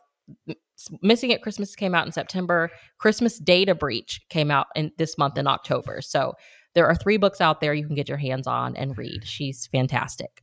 [1.01, 2.69] Missing at Christmas came out in September.
[2.99, 6.01] Christmas Data Breach came out in this month in October.
[6.01, 6.33] So
[6.73, 9.25] there are three books out there you can get your hands on and read.
[9.25, 10.41] She's fantastic.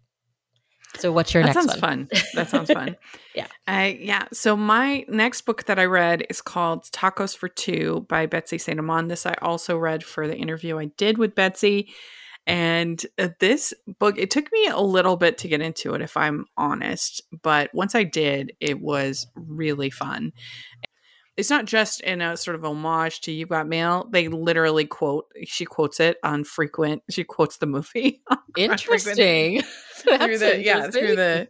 [0.98, 1.66] So what's your next book?
[1.66, 2.08] that next sounds fun.
[2.34, 2.96] That sounds fun.
[3.34, 3.46] yeah.
[3.66, 4.26] Uh, yeah.
[4.32, 8.78] So my next book that I read is called Tacos for Two by Betsy St.
[8.78, 9.08] Amand.
[9.08, 11.88] This I also read for the interview I did with Betsy.
[12.48, 16.16] And uh, this book, it took me a little bit to get into it, if
[16.16, 17.20] I'm honest.
[17.42, 20.32] But once I did, it was really fun
[21.36, 24.08] it's not just in a sort of homage to You Got Mail.
[24.10, 25.26] They literally quote.
[25.44, 27.02] She quotes it on frequent.
[27.10, 28.22] She quotes the movie.
[28.56, 29.62] Interesting.
[29.96, 31.48] through the yeah through the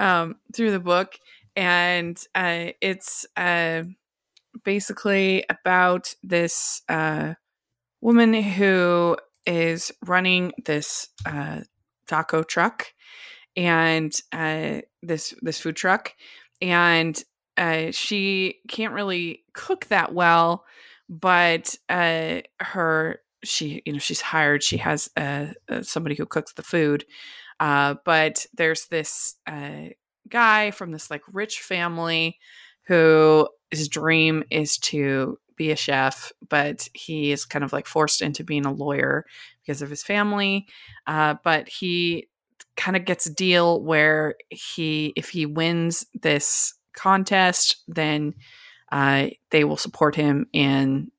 [0.00, 1.16] um through the book,
[1.54, 3.84] and uh, it's uh
[4.64, 7.34] basically about this uh
[8.00, 9.16] woman who
[9.46, 11.60] is running this uh
[12.08, 12.86] taco truck
[13.56, 16.14] and uh this this food truck
[16.60, 17.22] and
[17.56, 20.64] uh, she can't really cook that well,
[21.08, 24.62] but uh, her she you know she's hired.
[24.62, 27.04] She has uh, uh somebody who cooks the food,
[27.58, 29.90] uh, but there's this uh,
[30.28, 32.38] guy from this like rich family
[32.86, 38.22] who his dream is to be a chef, but he is kind of like forced
[38.22, 39.26] into being a lawyer
[39.60, 40.66] because of his family.
[41.06, 42.28] Uh, but he
[42.76, 48.34] kind of gets a deal where he, if he wins this contest, then
[48.92, 51.10] uh, they will support him in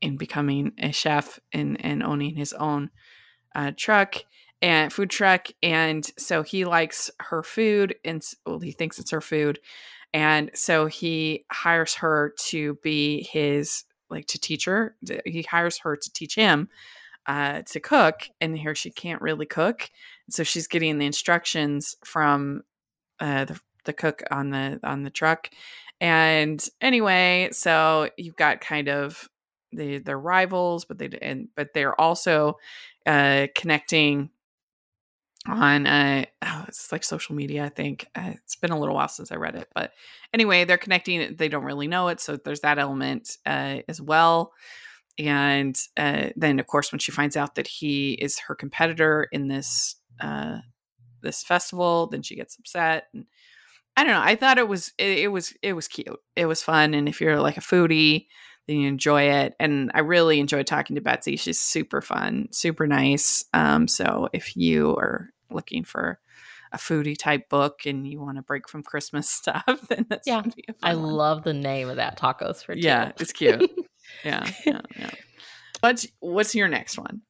[0.00, 2.90] in becoming a chef and and owning his own
[3.54, 4.16] uh, truck
[4.60, 5.48] and food truck.
[5.62, 9.60] And so he likes her food, and well, he thinks it's her food,
[10.12, 14.96] and so he hires her to be his like to teach her.
[15.24, 16.68] He hires her to teach him
[17.26, 19.90] uh, to cook, and here she can't really cook,
[20.30, 22.62] so she's getting the instructions from
[23.20, 25.50] uh, the the cook on the on the truck.
[26.00, 29.28] And anyway, so you've got kind of
[29.72, 32.58] the they're rivals, but they and but they're also
[33.06, 34.30] uh, connecting
[35.46, 39.08] on uh oh, it's like social media i think uh, it's been a little while
[39.08, 39.92] since i read it but
[40.32, 44.52] anyway they're connecting they don't really know it so there's that element uh, as well
[45.18, 49.48] and uh, then of course when she finds out that he is her competitor in
[49.48, 50.58] this uh
[51.20, 53.26] this festival then she gets upset and
[53.96, 56.62] i don't know i thought it was it, it was it was cute it was
[56.62, 58.26] fun and if you're like a foodie
[58.66, 59.54] then you enjoy it.
[59.60, 61.36] And I really enjoyed talking to Betsy.
[61.36, 63.44] She's super fun, super nice.
[63.52, 66.18] Um, so if you are looking for
[66.72, 70.42] a foodie type book and you want to break from Christmas stuff, then that's yeah.
[70.82, 71.04] I one.
[71.04, 72.80] love the name of that tacos for two.
[72.80, 73.70] Yeah, it's cute.
[74.24, 75.10] yeah, yeah, yeah.
[75.80, 77.20] What's what's your next one?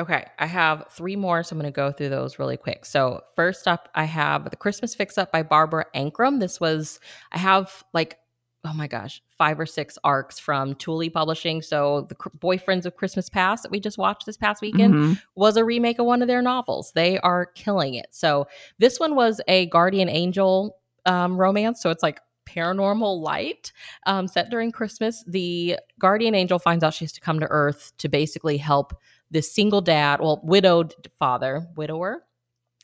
[0.00, 2.86] Okay, I have three more, so I'm going to go through those really quick.
[2.86, 6.40] So first up, I have the Christmas Fix Up by Barbara Ankrum.
[6.40, 6.98] This was
[7.32, 8.16] I have like
[8.64, 11.62] oh my gosh, five or six arcs from Tule Publishing.
[11.62, 15.12] So the Boyfriends of Christmas Past that we just watched this past weekend mm-hmm.
[15.34, 16.92] was a remake of one of their novels.
[16.94, 18.08] They are killing it.
[18.10, 18.46] So
[18.78, 21.80] this one was a guardian angel um, romance.
[21.80, 23.72] So it's like paranormal light
[24.06, 25.24] um, set during Christmas.
[25.26, 28.94] The guardian angel finds out she has to come to Earth to basically help
[29.30, 32.24] this single dad, well, widowed father, widower,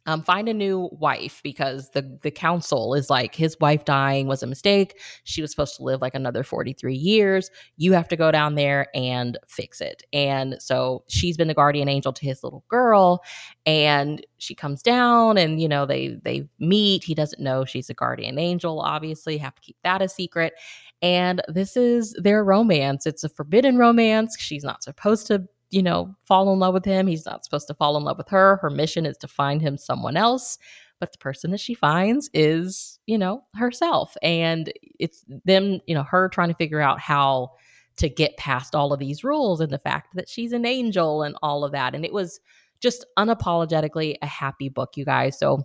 [0.06, 4.42] um, find a new wife because the the council is like his wife dying was
[4.42, 5.00] a mistake.
[5.24, 7.50] She was supposed to live like another 43 years.
[7.76, 10.04] You have to go down there and fix it.
[10.12, 13.22] And so she's been the guardian angel to his little girl
[13.66, 17.02] and she comes down and you know they they meet.
[17.02, 20.54] He doesn't know she's a guardian angel obviously, have to keep that a secret.
[21.02, 23.06] And this is their romance.
[23.06, 24.36] It's a forbidden romance.
[24.38, 27.06] She's not supposed to you know, fall in love with him.
[27.06, 28.56] He's not supposed to fall in love with her.
[28.56, 30.58] Her mission is to find him someone else.
[30.98, 34.16] But the person that she finds is, you know, herself.
[34.22, 37.50] And it's them, you know, her trying to figure out how
[37.96, 41.36] to get past all of these rules and the fact that she's an angel and
[41.42, 41.94] all of that.
[41.94, 42.40] And it was
[42.80, 45.38] just unapologetically a happy book, you guys.
[45.38, 45.64] So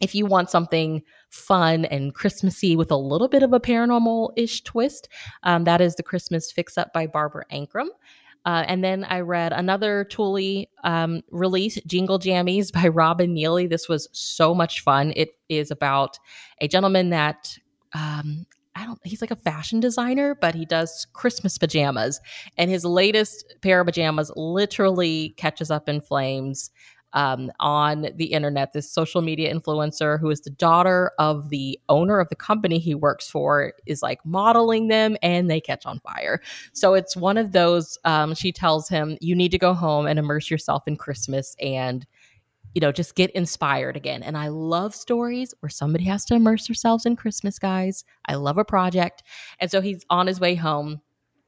[0.00, 4.62] if you want something fun and Christmassy with a little bit of a paranormal ish
[4.62, 5.08] twist,
[5.44, 7.88] um, that is The Christmas Fix Up by Barbara Ankrum.
[8.44, 13.66] Uh, and then I read another Tule um, release, Jingle Jammies by Robin Neely.
[13.66, 15.12] This was so much fun.
[15.16, 16.18] It is about
[16.60, 17.56] a gentleman that
[17.94, 18.98] um, I don't.
[19.04, 22.20] He's like a fashion designer, but he does Christmas pajamas,
[22.58, 26.70] and his latest pair of pajamas literally catches up in flames
[27.14, 28.72] um, on the internet.
[28.72, 32.94] This social media influencer, who is the daughter of the owner of the company he
[32.94, 36.42] works for, is like modeling them and they catch on fire.
[36.72, 37.96] So it's one of those.
[38.04, 42.06] Um, she tells him, You need to go home and immerse yourself in Christmas and
[42.74, 44.22] you know, just get inspired again.
[44.22, 48.04] And I love stories where somebody has to immerse themselves in Christmas, guys.
[48.26, 49.22] I love a project.
[49.60, 51.00] And so he's on his way home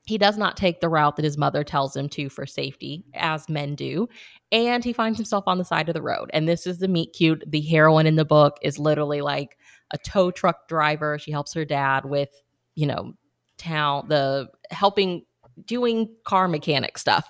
[0.07, 3.49] he does not take the route that his mother tells him to for safety, as
[3.49, 4.09] men do.
[4.53, 6.31] And he finds himself on the side of the road.
[6.33, 7.43] And this is the meet cute.
[7.47, 9.59] The heroine in the book is literally like
[9.91, 11.19] a tow truck driver.
[11.19, 12.29] She helps her dad with,
[12.77, 13.15] you know,
[13.59, 15.25] town, the helping
[15.65, 17.29] doing car mechanic stuff.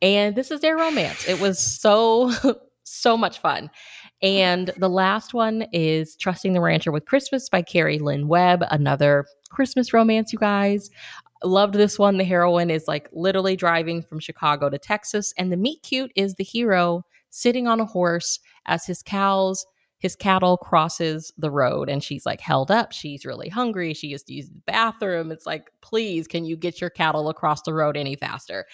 [0.00, 1.28] And this is their romance.
[1.28, 2.32] It was so,
[2.84, 3.70] so much fun.
[4.22, 9.26] And the last one is Trusting the Rancher with Christmas by Cari Lynn Webb, another
[9.50, 10.88] Christmas romance, you guys.
[11.42, 12.16] Loved this one.
[12.16, 16.34] The heroine is like literally driving from Chicago to Texas, and the meet cute is
[16.34, 19.66] the hero sitting on a horse as his cows
[20.04, 24.22] his cattle crosses the road and she's like held up she's really hungry she has
[24.22, 27.96] to use the bathroom it's like please can you get your cattle across the road
[27.96, 28.66] any faster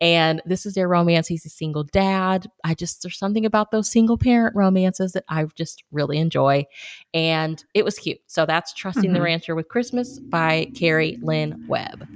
[0.00, 3.92] and this is their romance he's a single dad i just there's something about those
[3.92, 6.64] single parent romances that i just really enjoy
[7.12, 9.12] and it was cute so that's trusting mm-hmm.
[9.12, 12.08] the rancher with christmas by cari lynn webb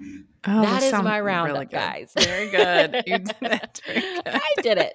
[0.44, 2.12] Oh, that is my roundup, really guys.
[2.18, 3.04] Very good.
[3.06, 3.80] You did it.
[4.26, 4.94] I did it.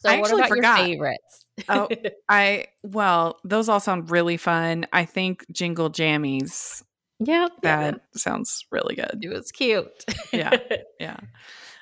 [0.00, 0.78] So, I what about forgot.
[0.78, 1.43] your favorites?
[1.68, 1.88] Oh,
[2.28, 4.86] I well, those all sound really fun.
[4.92, 6.82] I think Jingle Jammies
[7.20, 9.18] Yeah, that sounds really good.
[9.22, 10.04] It was cute.
[10.32, 10.56] yeah,
[11.00, 11.18] yeah.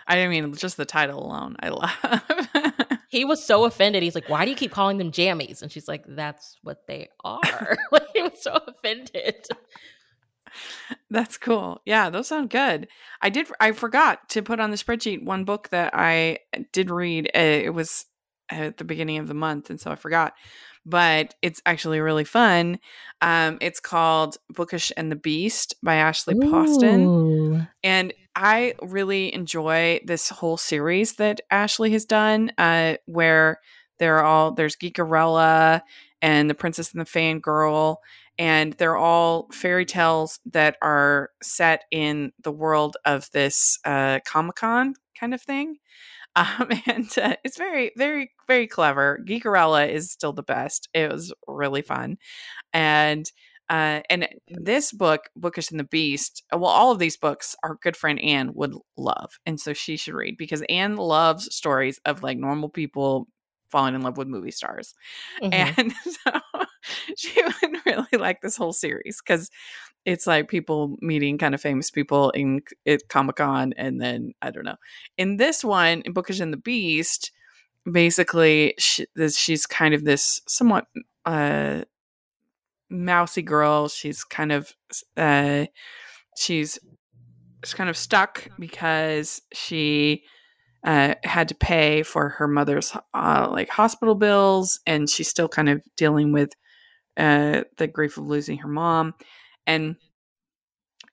[0.07, 2.99] I mean, just the title alone, I love.
[3.09, 4.03] he was so offended.
[4.03, 7.09] He's like, "Why do you keep calling them jammies?" And she's like, "That's what they
[7.25, 7.41] are."
[7.93, 9.47] like he was so offended.
[11.11, 11.81] That's cool.
[11.87, 12.89] Yeah, those sound good.
[13.21, 13.47] I did.
[13.61, 16.41] I forgot to put on the spreadsheet one book that I
[16.73, 17.31] did read.
[17.35, 18.07] Uh, it was
[18.51, 20.35] at the beginning of the month, and so I forgot
[20.85, 22.79] but it's actually really fun.
[23.21, 27.69] Um, it's called Bookish and the Beast by Ashley Poston.
[27.85, 33.61] And I really enjoy this whole series that Ashley has done, uh, where
[33.99, 35.83] they're all there's Geekerella
[36.21, 37.97] and the Princess and the Fangirl,
[38.39, 44.57] and they're all fairy tales that are set in the world of this uh, Comic
[44.57, 45.77] Con kind of thing.
[46.37, 49.21] Um, and uh, it's very, very, very clever.
[49.27, 50.89] Geekerella is still the best.
[50.95, 52.19] It was really fun.
[52.73, 53.27] And
[53.71, 57.79] uh, and this book, Bookish and the Beast, uh, well, all of these books our
[57.83, 59.39] good friend Anne would love.
[59.47, 63.29] And so she should read because Anne loves stories of like normal people
[63.71, 64.93] falling in love with movie stars.
[65.43, 65.81] Mm-hmm.
[65.81, 66.41] And so
[67.17, 69.51] she would really like this whole series because
[70.05, 74.51] it's like people meeting kind of famous people in at Comic Con, and then I
[74.51, 74.77] don't know.
[75.17, 77.31] In this one, in Bookish and the Beast,
[77.91, 80.87] basically she, she's kind of this somewhat
[81.25, 81.83] uh,
[82.91, 83.89] mousy girl.
[83.89, 84.73] She's kind of
[85.17, 85.67] uh,
[86.37, 86.79] she's
[87.65, 90.25] she's kind of stuck because she
[90.85, 95.69] uh, had to pay for her mother's uh, like hospital bills, and she's still kind
[95.69, 96.51] of dealing with
[97.17, 99.15] uh, the grief of losing her mom.
[99.67, 99.97] And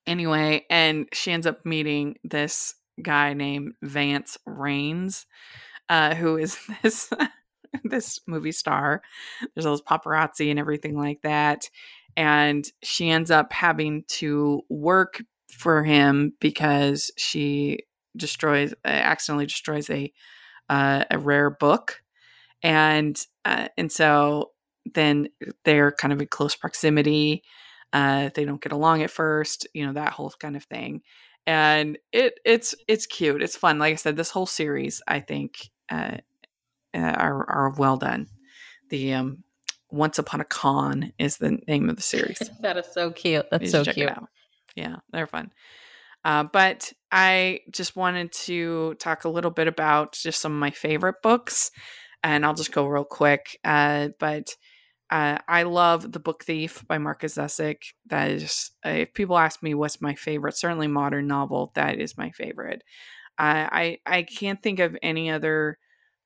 [0.08, 5.26] anyway, and she ends up meeting this guy named Vance Reigns,
[5.88, 7.10] uh, who is this
[7.84, 9.02] this movie star.
[9.54, 11.70] There's all this paparazzi and everything like that.
[12.18, 15.22] And she ends up having to work
[15.52, 17.80] for him because she
[18.18, 20.12] destroys, uh, accidentally destroys a
[20.70, 22.04] uh, a rare book,
[22.62, 24.52] and uh, and so
[24.94, 25.30] then
[25.66, 27.44] they're kind of in close proximity.
[27.92, 31.02] Uh, they don't get along at first, you know that whole kind of thing,
[31.48, 33.42] and it it's it's cute.
[33.42, 33.80] It's fun.
[33.80, 36.18] Like I said, this whole series I think uh,
[36.94, 38.28] uh are are well done.
[38.90, 39.44] The um,
[39.90, 42.40] Once Upon a Con is the name of the series.
[42.62, 43.48] that is so cute.
[43.50, 44.12] That's so cute.
[44.76, 45.52] Yeah, they're fun.
[46.24, 50.72] Uh, but I just wanted to talk a little bit about just some of my
[50.72, 51.72] favorite books,
[52.24, 53.58] and I'll just go real quick.
[53.64, 54.56] Uh, but
[55.12, 57.78] uh, I love The Book Thief by Markus Zusak.
[58.08, 62.18] That is, uh, if people ask me what's my favorite, certainly modern novel, that is
[62.18, 62.84] my favorite.
[63.40, 65.78] I I can't think of any other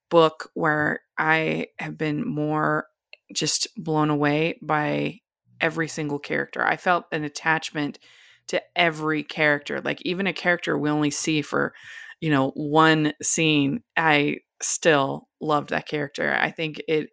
[0.09, 2.87] book where I have been more
[3.33, 5.19] just blown away by
[5.61, 6.65] every single character.
[6.65, 7.99] I felt an attachment
[8.47, 11.73] to every character, like even a character we only see for,
[12.19, 13.83] you know, one scene.
[13.97, 16.37] I still loved that character.
[16.39, 17.09] I think it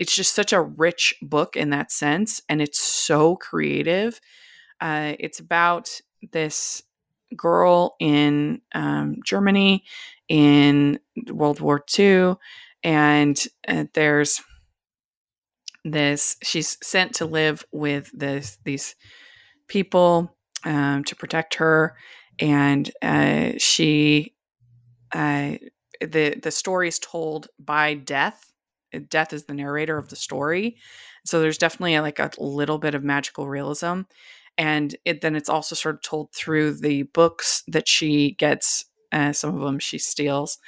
[0.00, 4.20] it's just such a rich book in that sense and it's so creative.
[4.80, 6.00] Uh, it's about
[6.32, 6.82] this
[7.36, 9.84] girl in um, germany
[10.28, 10.98] in
[11.30, 12.34] world war ii
[12.82, 14.40] and uh, there's
[15.84, 18.96] this she's sent to live with this these
[19.68, 21.96] people um, to protect her
[22.40, 24.34] and uh, she
[25.12, 25.52] uh,
[26.00, 28.49] the the story is told by death
[29.08, 30.76] death is the narrator of the story.
[31.24, 34.02] So there's definitely a, like a little bit of magical realism
[34.58, 39.32] and it then it's also sort of told through the books that she gets uh,
[39.32, 40.58] some of them she steals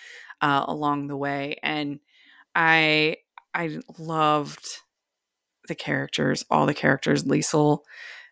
[0.41, 2.01] uh, along the way and
[2.55, 3.17] i
[3.55, 4.67] i loved
[5.69, 7.25] the characters all the characters.
[7.25, 7.81] Liesel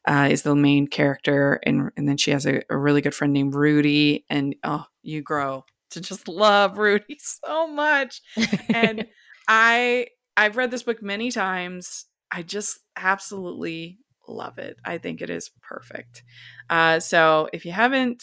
[0.09, 3.33] uh, is the main character and and then she has a, a really good friend
[3.33, 8.23] named rudy and oh you grow to just love rudy so much.
[8.69, 9.07] And
[9.51, 12.07] I I've read this book many times.
[12.33, 13.99] I just absolutely
[14.29, 14.77] love it.
[14.85, 16.23] I think it is perfect.
[16.71, 18.23] Uh, so if you haven't,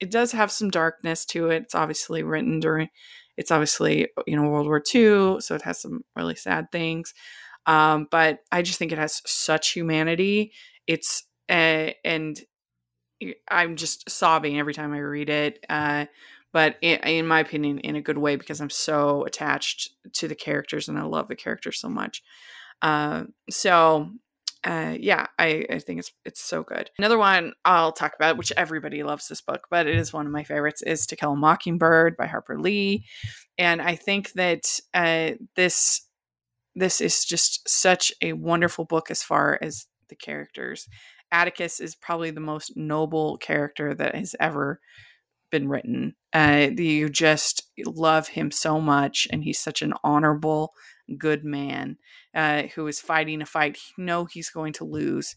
[0.00, 1.62] it does have some darkness to it.
[1.64, 2.88] It's obviously written during.
[3.38, 7.14] It's obviously you know World War II, so it has some really sad things.
[7.66, 10.52] Um, but I just think it has such humanity.
[10.86, 12.38] It's uh, and
[13.50, 15.64] I'm just sobbing every time I read it.
[15.68, 16.06] Uh,
[16.54, 20.36] but in, in, my opinion, in a good way because I'm so attached to the
[20.36, 22.22] characters and I love the characters so much.
[22.80, 24.10] Uh, so,
[24.64, 26.90] uh, yeah, I, I think it's it's so good.
[26.96, 30.32] Another one I'll talk about, which everybody loves this book, but it is one of
[30.32, 33.04] my favorites, is To Kill a Mockingbird by Harper Lee,
[33.58, 36.06] and I think that uh, this
[36.74, 40.88] this is just such a wonderful book as far as the characters
[41.34, 44.80] Atticus is probably the most noble character that has ever
[45.54, 46.16] been written.
[46.32, 50.72] Uh, you just love him so much, and he's such an honorable,
[51.16, 51.96] good man
[52.34, 53.78] uh, who is fighting a fight.
[53.96, 55.36] You know he's going to lose,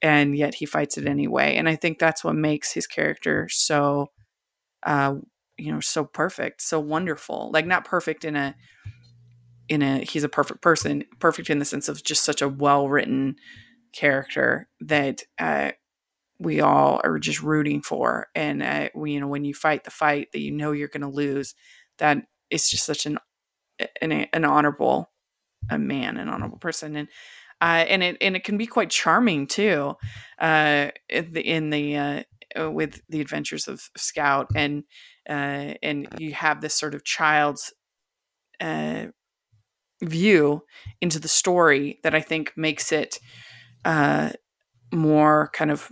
[0.00, 1.56] and yet he fights it anyway.
[1.56, 4.06] And I think that's what makes his character so,
[4.86, 5.16] uh,
[5.58, 7.50] you know, so perfect, so wonderful.
[7.52, 8.54] Like not perfect in a
[9.68, 12.88] in a he's a perfect person, perfect in the sense of just such a well
[12.88, 13.36] written
[13.92, 15.72] character that uh,
[16.38, 18.28] we all are just rooting for.
[18.34, 21.08] And uh, you know, when you fight the fight that you know you're going to
[21.08, 21.54] lose,
[21.98, 22.18] that
[22.50, 23.18] it's just such an
[24.00, 25.10] an, an honorable
[25.70, 27.08] a man, an honorable person, and
[27.60, 29.94] uh, and it and it can be quite charming too,
[30.38, 32.22] uh, in the, in the uh,
[32.58, 34.84] uh, with the adventures of Scout, and
[35.28, 37.72] uh, and you have this sort of child's
[38.60, 39.06] uh,
[40.02, 40.62] view
[41.00, 43.18] into the story that I think makes it
[43.84, 44.30] uh,
[44.92, 45.90] more kind of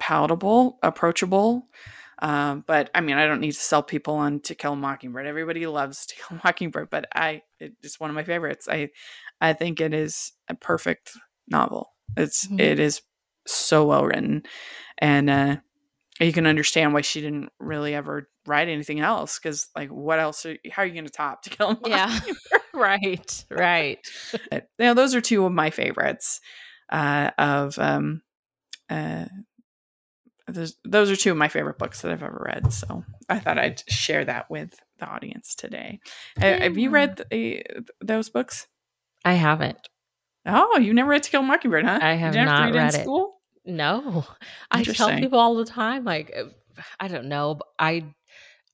[0.00, 1.68] palatable, approachable.
[2.22, 5.26] Um, but I mean, I don't need to sell people on To Kill a Mockingbird.
[5.26, 8.68] Everybody loves To Kill a Mockingbird, but I it's one of my favorites.
[8.68, 8.90] I
[9.40, 11.12] I think it is a perfect
[11.48, 11.92] novel.
[12.16, 12.60] It's mm-hmm.
[12.60, 13.02] it is
[13.46, 14.42] so well written,
[14.98, 15.56] and uh,
[16.20, 20.44] you can understand why she didn't really ever write anything else because like what else
[20.44, 21.90] are, how are you going to top To Kill a Mockingbird?
[21.90, 23.98] Yeah, right, right.
[24.50, 26.40] but, you know, those are two of my favorites
[26.90, 28.22] uh, of um,
[28.90, 29.26] uh,
[30.50, 32.72] those, those are two of my favorite books that I've ever read.
[32.72, 36.00] So I thought I'd share that with the audience today.
[36.38, 36.64] Yeah.
[36.64, 37.64] Have you read the,
[38.00, 38.66] those books?
[39.24, 39.88] I haven't.
[40.46, 41.98] Oh, you never read To Kill a Mockingbird, huh?
[42.00, 43.02] I have not read, it.
[43.02, 43.40] School?
[43.64, 44.24] No,
[44.70, 46.44] I tell people all the time, like, uh,
[46.98, 47.60] I don't know.
[47.78, 48.14] I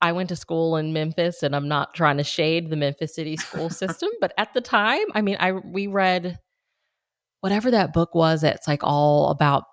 [0.00, 3.36] I went to school in Memphis, and I'm not trying to shade the Memphis City
[3.36, 6.38] school system, but at the time, I mean, I we read
[7.40, 8.42] whatever that book was.
[8.42, 9.64] That's like all about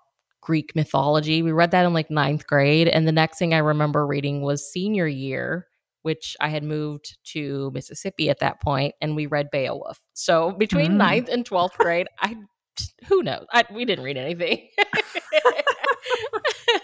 [0.44, 1.42] Greek mythology.
[1.42, 2.86] We read that in like ninth grade.
[2.86, 5.66] And the next thing I remember reading was senior year,
[6.02, 9.98] which I had moved to Mississippi at that point, and we read Beowulf.
[10.12, 10.96] So between mm.
[10.96, 12.36] ninth and 12th grade, I
[13.08, 13.46] who knows?
[13.52, 14.68] I, we didn't read anything.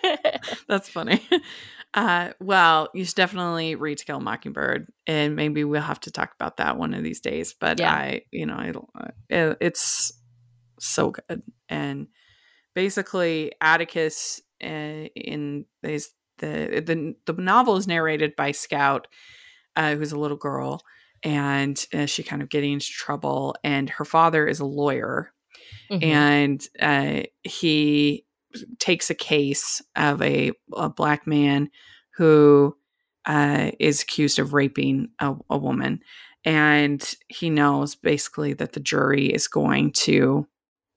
[0.68, 1.20] That's funny.
[1.92, 6.11] Uh, well, you should definitely read To Kill a Mockingbird, and maybe we'll have to
[6.11, 7.54] talk about that one of these days.
[7.58, 7.92] But yeah.
[7.92, 10.12] I, you know, uh, it, it's
[10.78, 12.06] so good, and
[12.74, 19.06] basically Atticus uh, in these the the the novel is narrated by Scout,
[19.76, 20.82] uh, who's a little girl,
[21.22, 25.32] and uh, she kind of getting into trouble, and her father is a lawyer,
[25.90, 26.04] mm-hmm.
[26.04, 28.24] and uh, he
[28.78, 31.70] takes a case of a, a black man
[32.16, 32.76] who
[33.26, 36.00] uh, is accused of raping a, a woman,
[36.44, 40.46] and he knows basically that the jury is going to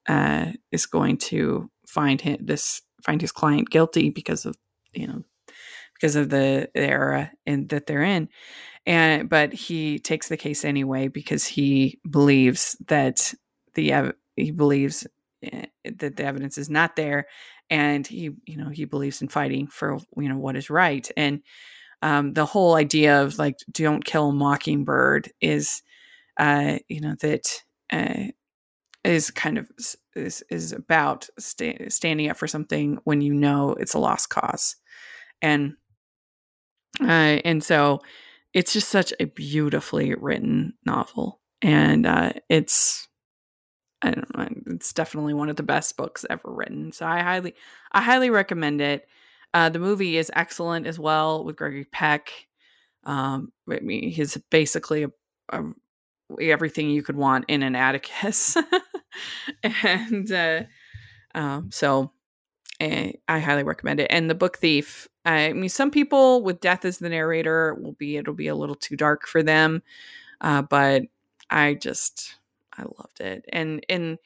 [0.08, 4.56] uh, is going to find him this find his client guilty because of
[4.94, 5.24] you know
[5.94, 8.30] because of the era in that they're in.
[8.86, 13.34] And but he takes the case anyway because he believes that
[13.76, 15.08] the he believes
[15.42, 17.28] eh, that the evidence is not there.
[17.70, 21.10] And he you know he believes in fighting for you know what is right.
[21.16, 21.42] And
[22.02, 25.82] um, the whole idea of like don't kill a mockingbird is
[26.38, 27.48] uh, you know that
[27.94, 28.32] uh,
[29.04, 29.70] is kind of
[30.16, 34.76] is is about sta- standing up for something when you know it's a lost cause.
[35.42, 35.76] And
[37.02, 38.02] uh, and so
[38.54, 41.42] it's just such a beautifully written novel.
[41.62, 43.08] And uh, it's
[44.02, 46.92] I don't know it's definitely one of the best books ever written.
[46.92, 47.56] So I highly
[47.92, 49.08] I highly recommend it.
[49.54, 52.32] Uh, the movie is excellent as well with Gregory Peck.
[53.06, 55.10] Um, I mean he's basically a,
[55.50, 55.64] a
[56.42, 58.58] everything you could want in an Atticus.
[59.64, 60.64] and uh,
[61.36, 62.12] um, so
[62.82, 64.08] uh, I highly recommend it.
[64.10, 65.08] And the book Thief.
[65.26, 68.76] I mean, some people with death as the narrator will be it'll be a little
[68.76, 69.82] too dark for them,
[70.42, 71.04] uh, but
[71.50, 72.36] I just
[72.78, 73.46] I loved it.
[73.54, 74.18] And and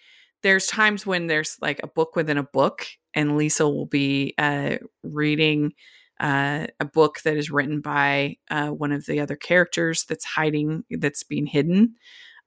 [0.41, 4.77] there's times when there's like a book within a book, and Lisa will be uh,
[5.03, 5.73] reading
[6.19, 10.83] uh, a book that is written by uh, one of the other characters that's hiding,
[10.89, 11.95] that's being hidden,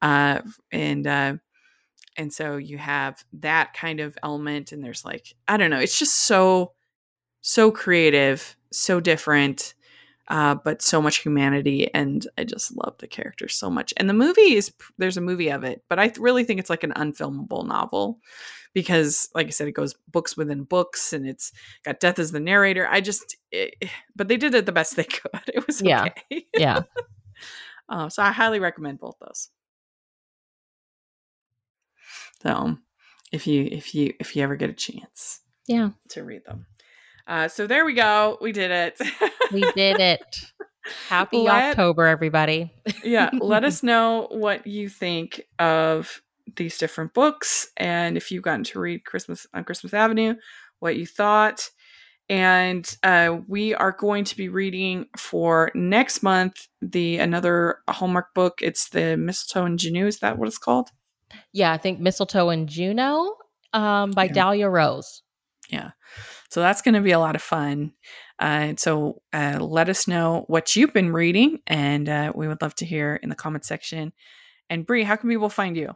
[0.02, 0.40] uh,
[0.72, 1.34] and uh,
[2.16, 5.98] and so you have that kind of element, and there's like I don't know, it's
[5.98, 6.72] just so
[7.40, 9.74] so creative, so different.
[10.28, 13.92] Uh, but so much humanity, and I just love the characters so much.
[13.96, 16.84] And the movie is there's a movie of it, but I really think it's like
[16.84, 18.20] an unfilmable novel
[18.74, 21.52] because like i said it goes books within books and it's
[21.84, 24.96] got death as the narrator i just it, eh, but they did it the best
[24.96, 26.46] they could it was yeah okay.
[26.56, 26.80] yeah
[27.88, 29.48] uh, so i highly recommend both those
[32.42, 32.76] so
[33.32, 35.90] if you if you if you ever get a chance Yeah.
[36.10, 36.66] To read them.
[37.26, 38.38] Uh, so there we go.
[38.40, 38.98] We did it.
[39.52, 40.24] we did it.
[41.08, 42.72] Happy Let- October, everybody.
[43.04, 43.30] yeah.
[43.32, 46.22] Let us know what you think of
[46.56, 50.34] these different books and if you've gotten to read Christmas on Christmas Avenue,
[50.78, 51.70] what you thought.
[52.28, 58.60] And uh, we are going to be reading for next month the another Hallmark book.
[58.62, 60.06] It's the Mistletoe and Juneau.
[60.06, 60.90] Is that what it's called?
[61.52, 63.34] Yeah, I think Mistletoe and Juneau
[63.72, 64.32] um, by Yeah.
[64.32, 65.22] Dahlia Rose.
[65.70, 65.90] Yeah.
[66.50, 67.92] So that's going to be a lot of fun.
[68.38, 72.74] Uh, so uh, let us know what you've been reading, and uh, we would love
[72.76, 74.12] to hear in the comment section.
[74.68, 75.94] And Bree, how can people find you?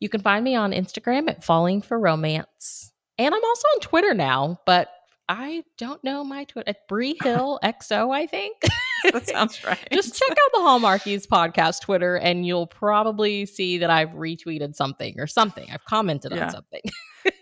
[0.00, 2.92] You can find me on Instagram at Falling for Romance.
[3.18, 4.88] And I'm also on Twitter now, but
[5.28, 6.70] I don't know my Twitter.
[6.70, 8.56] At Bree Hill XO, I think.
[9.12, 9.80] That sounds right.
[9.92, 15.18] Just check out the Hallmarkies podcast Twitter, and you'll probably see that I've retweeted something
[15.18, 15.68] or something.
[15.72, 16.44] I've commented Yeah.
[16.44, 16.82] on something.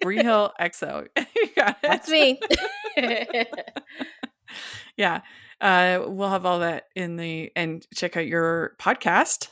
[0.01, 1.07] Bree Hill XO.
[1.82, 2.40] That's me.
[4.96, 5.20] yeah.
[5.61, 9.48] Uh, we'll have all that in the and check out your podcast.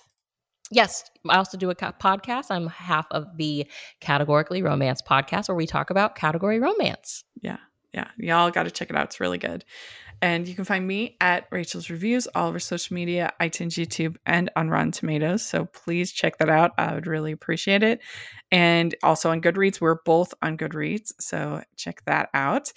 [0.71, 2.47] Yes, I also do a podcast.
[2.51, 3.67] I'm half of the
[4.01, 7.25] Categorically Romance podcast, where we talk about category romance.
[7.43, 7.59] Yeah,
[7.93, 9.07] yeah, y'all got to check it out.
[9.07, 9.65] It's really good.
[10.21, 14.51] And you can find me at Rachel's Reviews, all over social media, iTunes, YouTube, and
[14.57, 15.45] on Rotten Tomatoes.
[15.45, 16.73] So please check that out.
[16.77, 18.01] I would really appreciate it.
[18.51, 21.13] And also on Goodreads, we're both on Goodreads.
[21.21, 22.73] So check that out.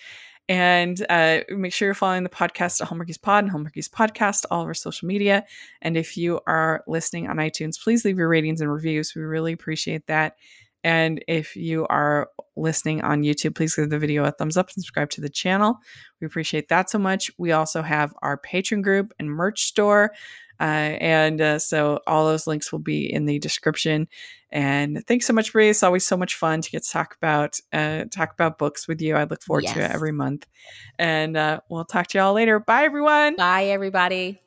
[0.52, 4.64] And uh, make sure you're following the podcast at Hallmarkies Pod and Hallmarkies Podcast, all
[4.64, 5.46] of our social media.
[5.82, 9.16] And if you are listening on iTunes, please leave your ratings and reviews.
[9.16, 10.36] We really appreciate that.
[10.84, 14.74] And if you are listening on YouTube, please give the video a thumbs up and
[14.74, 15.78] subscribe to the channel.
[16.20, 17.32] We appreciate that so much.
[17.38, 20.12] We also have our Patreon group and merch store.
[20.60, 24.08] Uh, and uh, so all those links will be in the description.
[24.52, 25.70] And thanks so much, Bree.
[25.70, 29.02] It's always so much fun to get to talk about uh, talk about books with
[29.02, 29.16] you.
[29.16, 30.46] I look forward to it every month.
[31.00, 32.60] And uh, we'll talk to y'all later.
[32.60, 33.38] Bye, everyone.
[33.38, 34.42] Bye, everybody.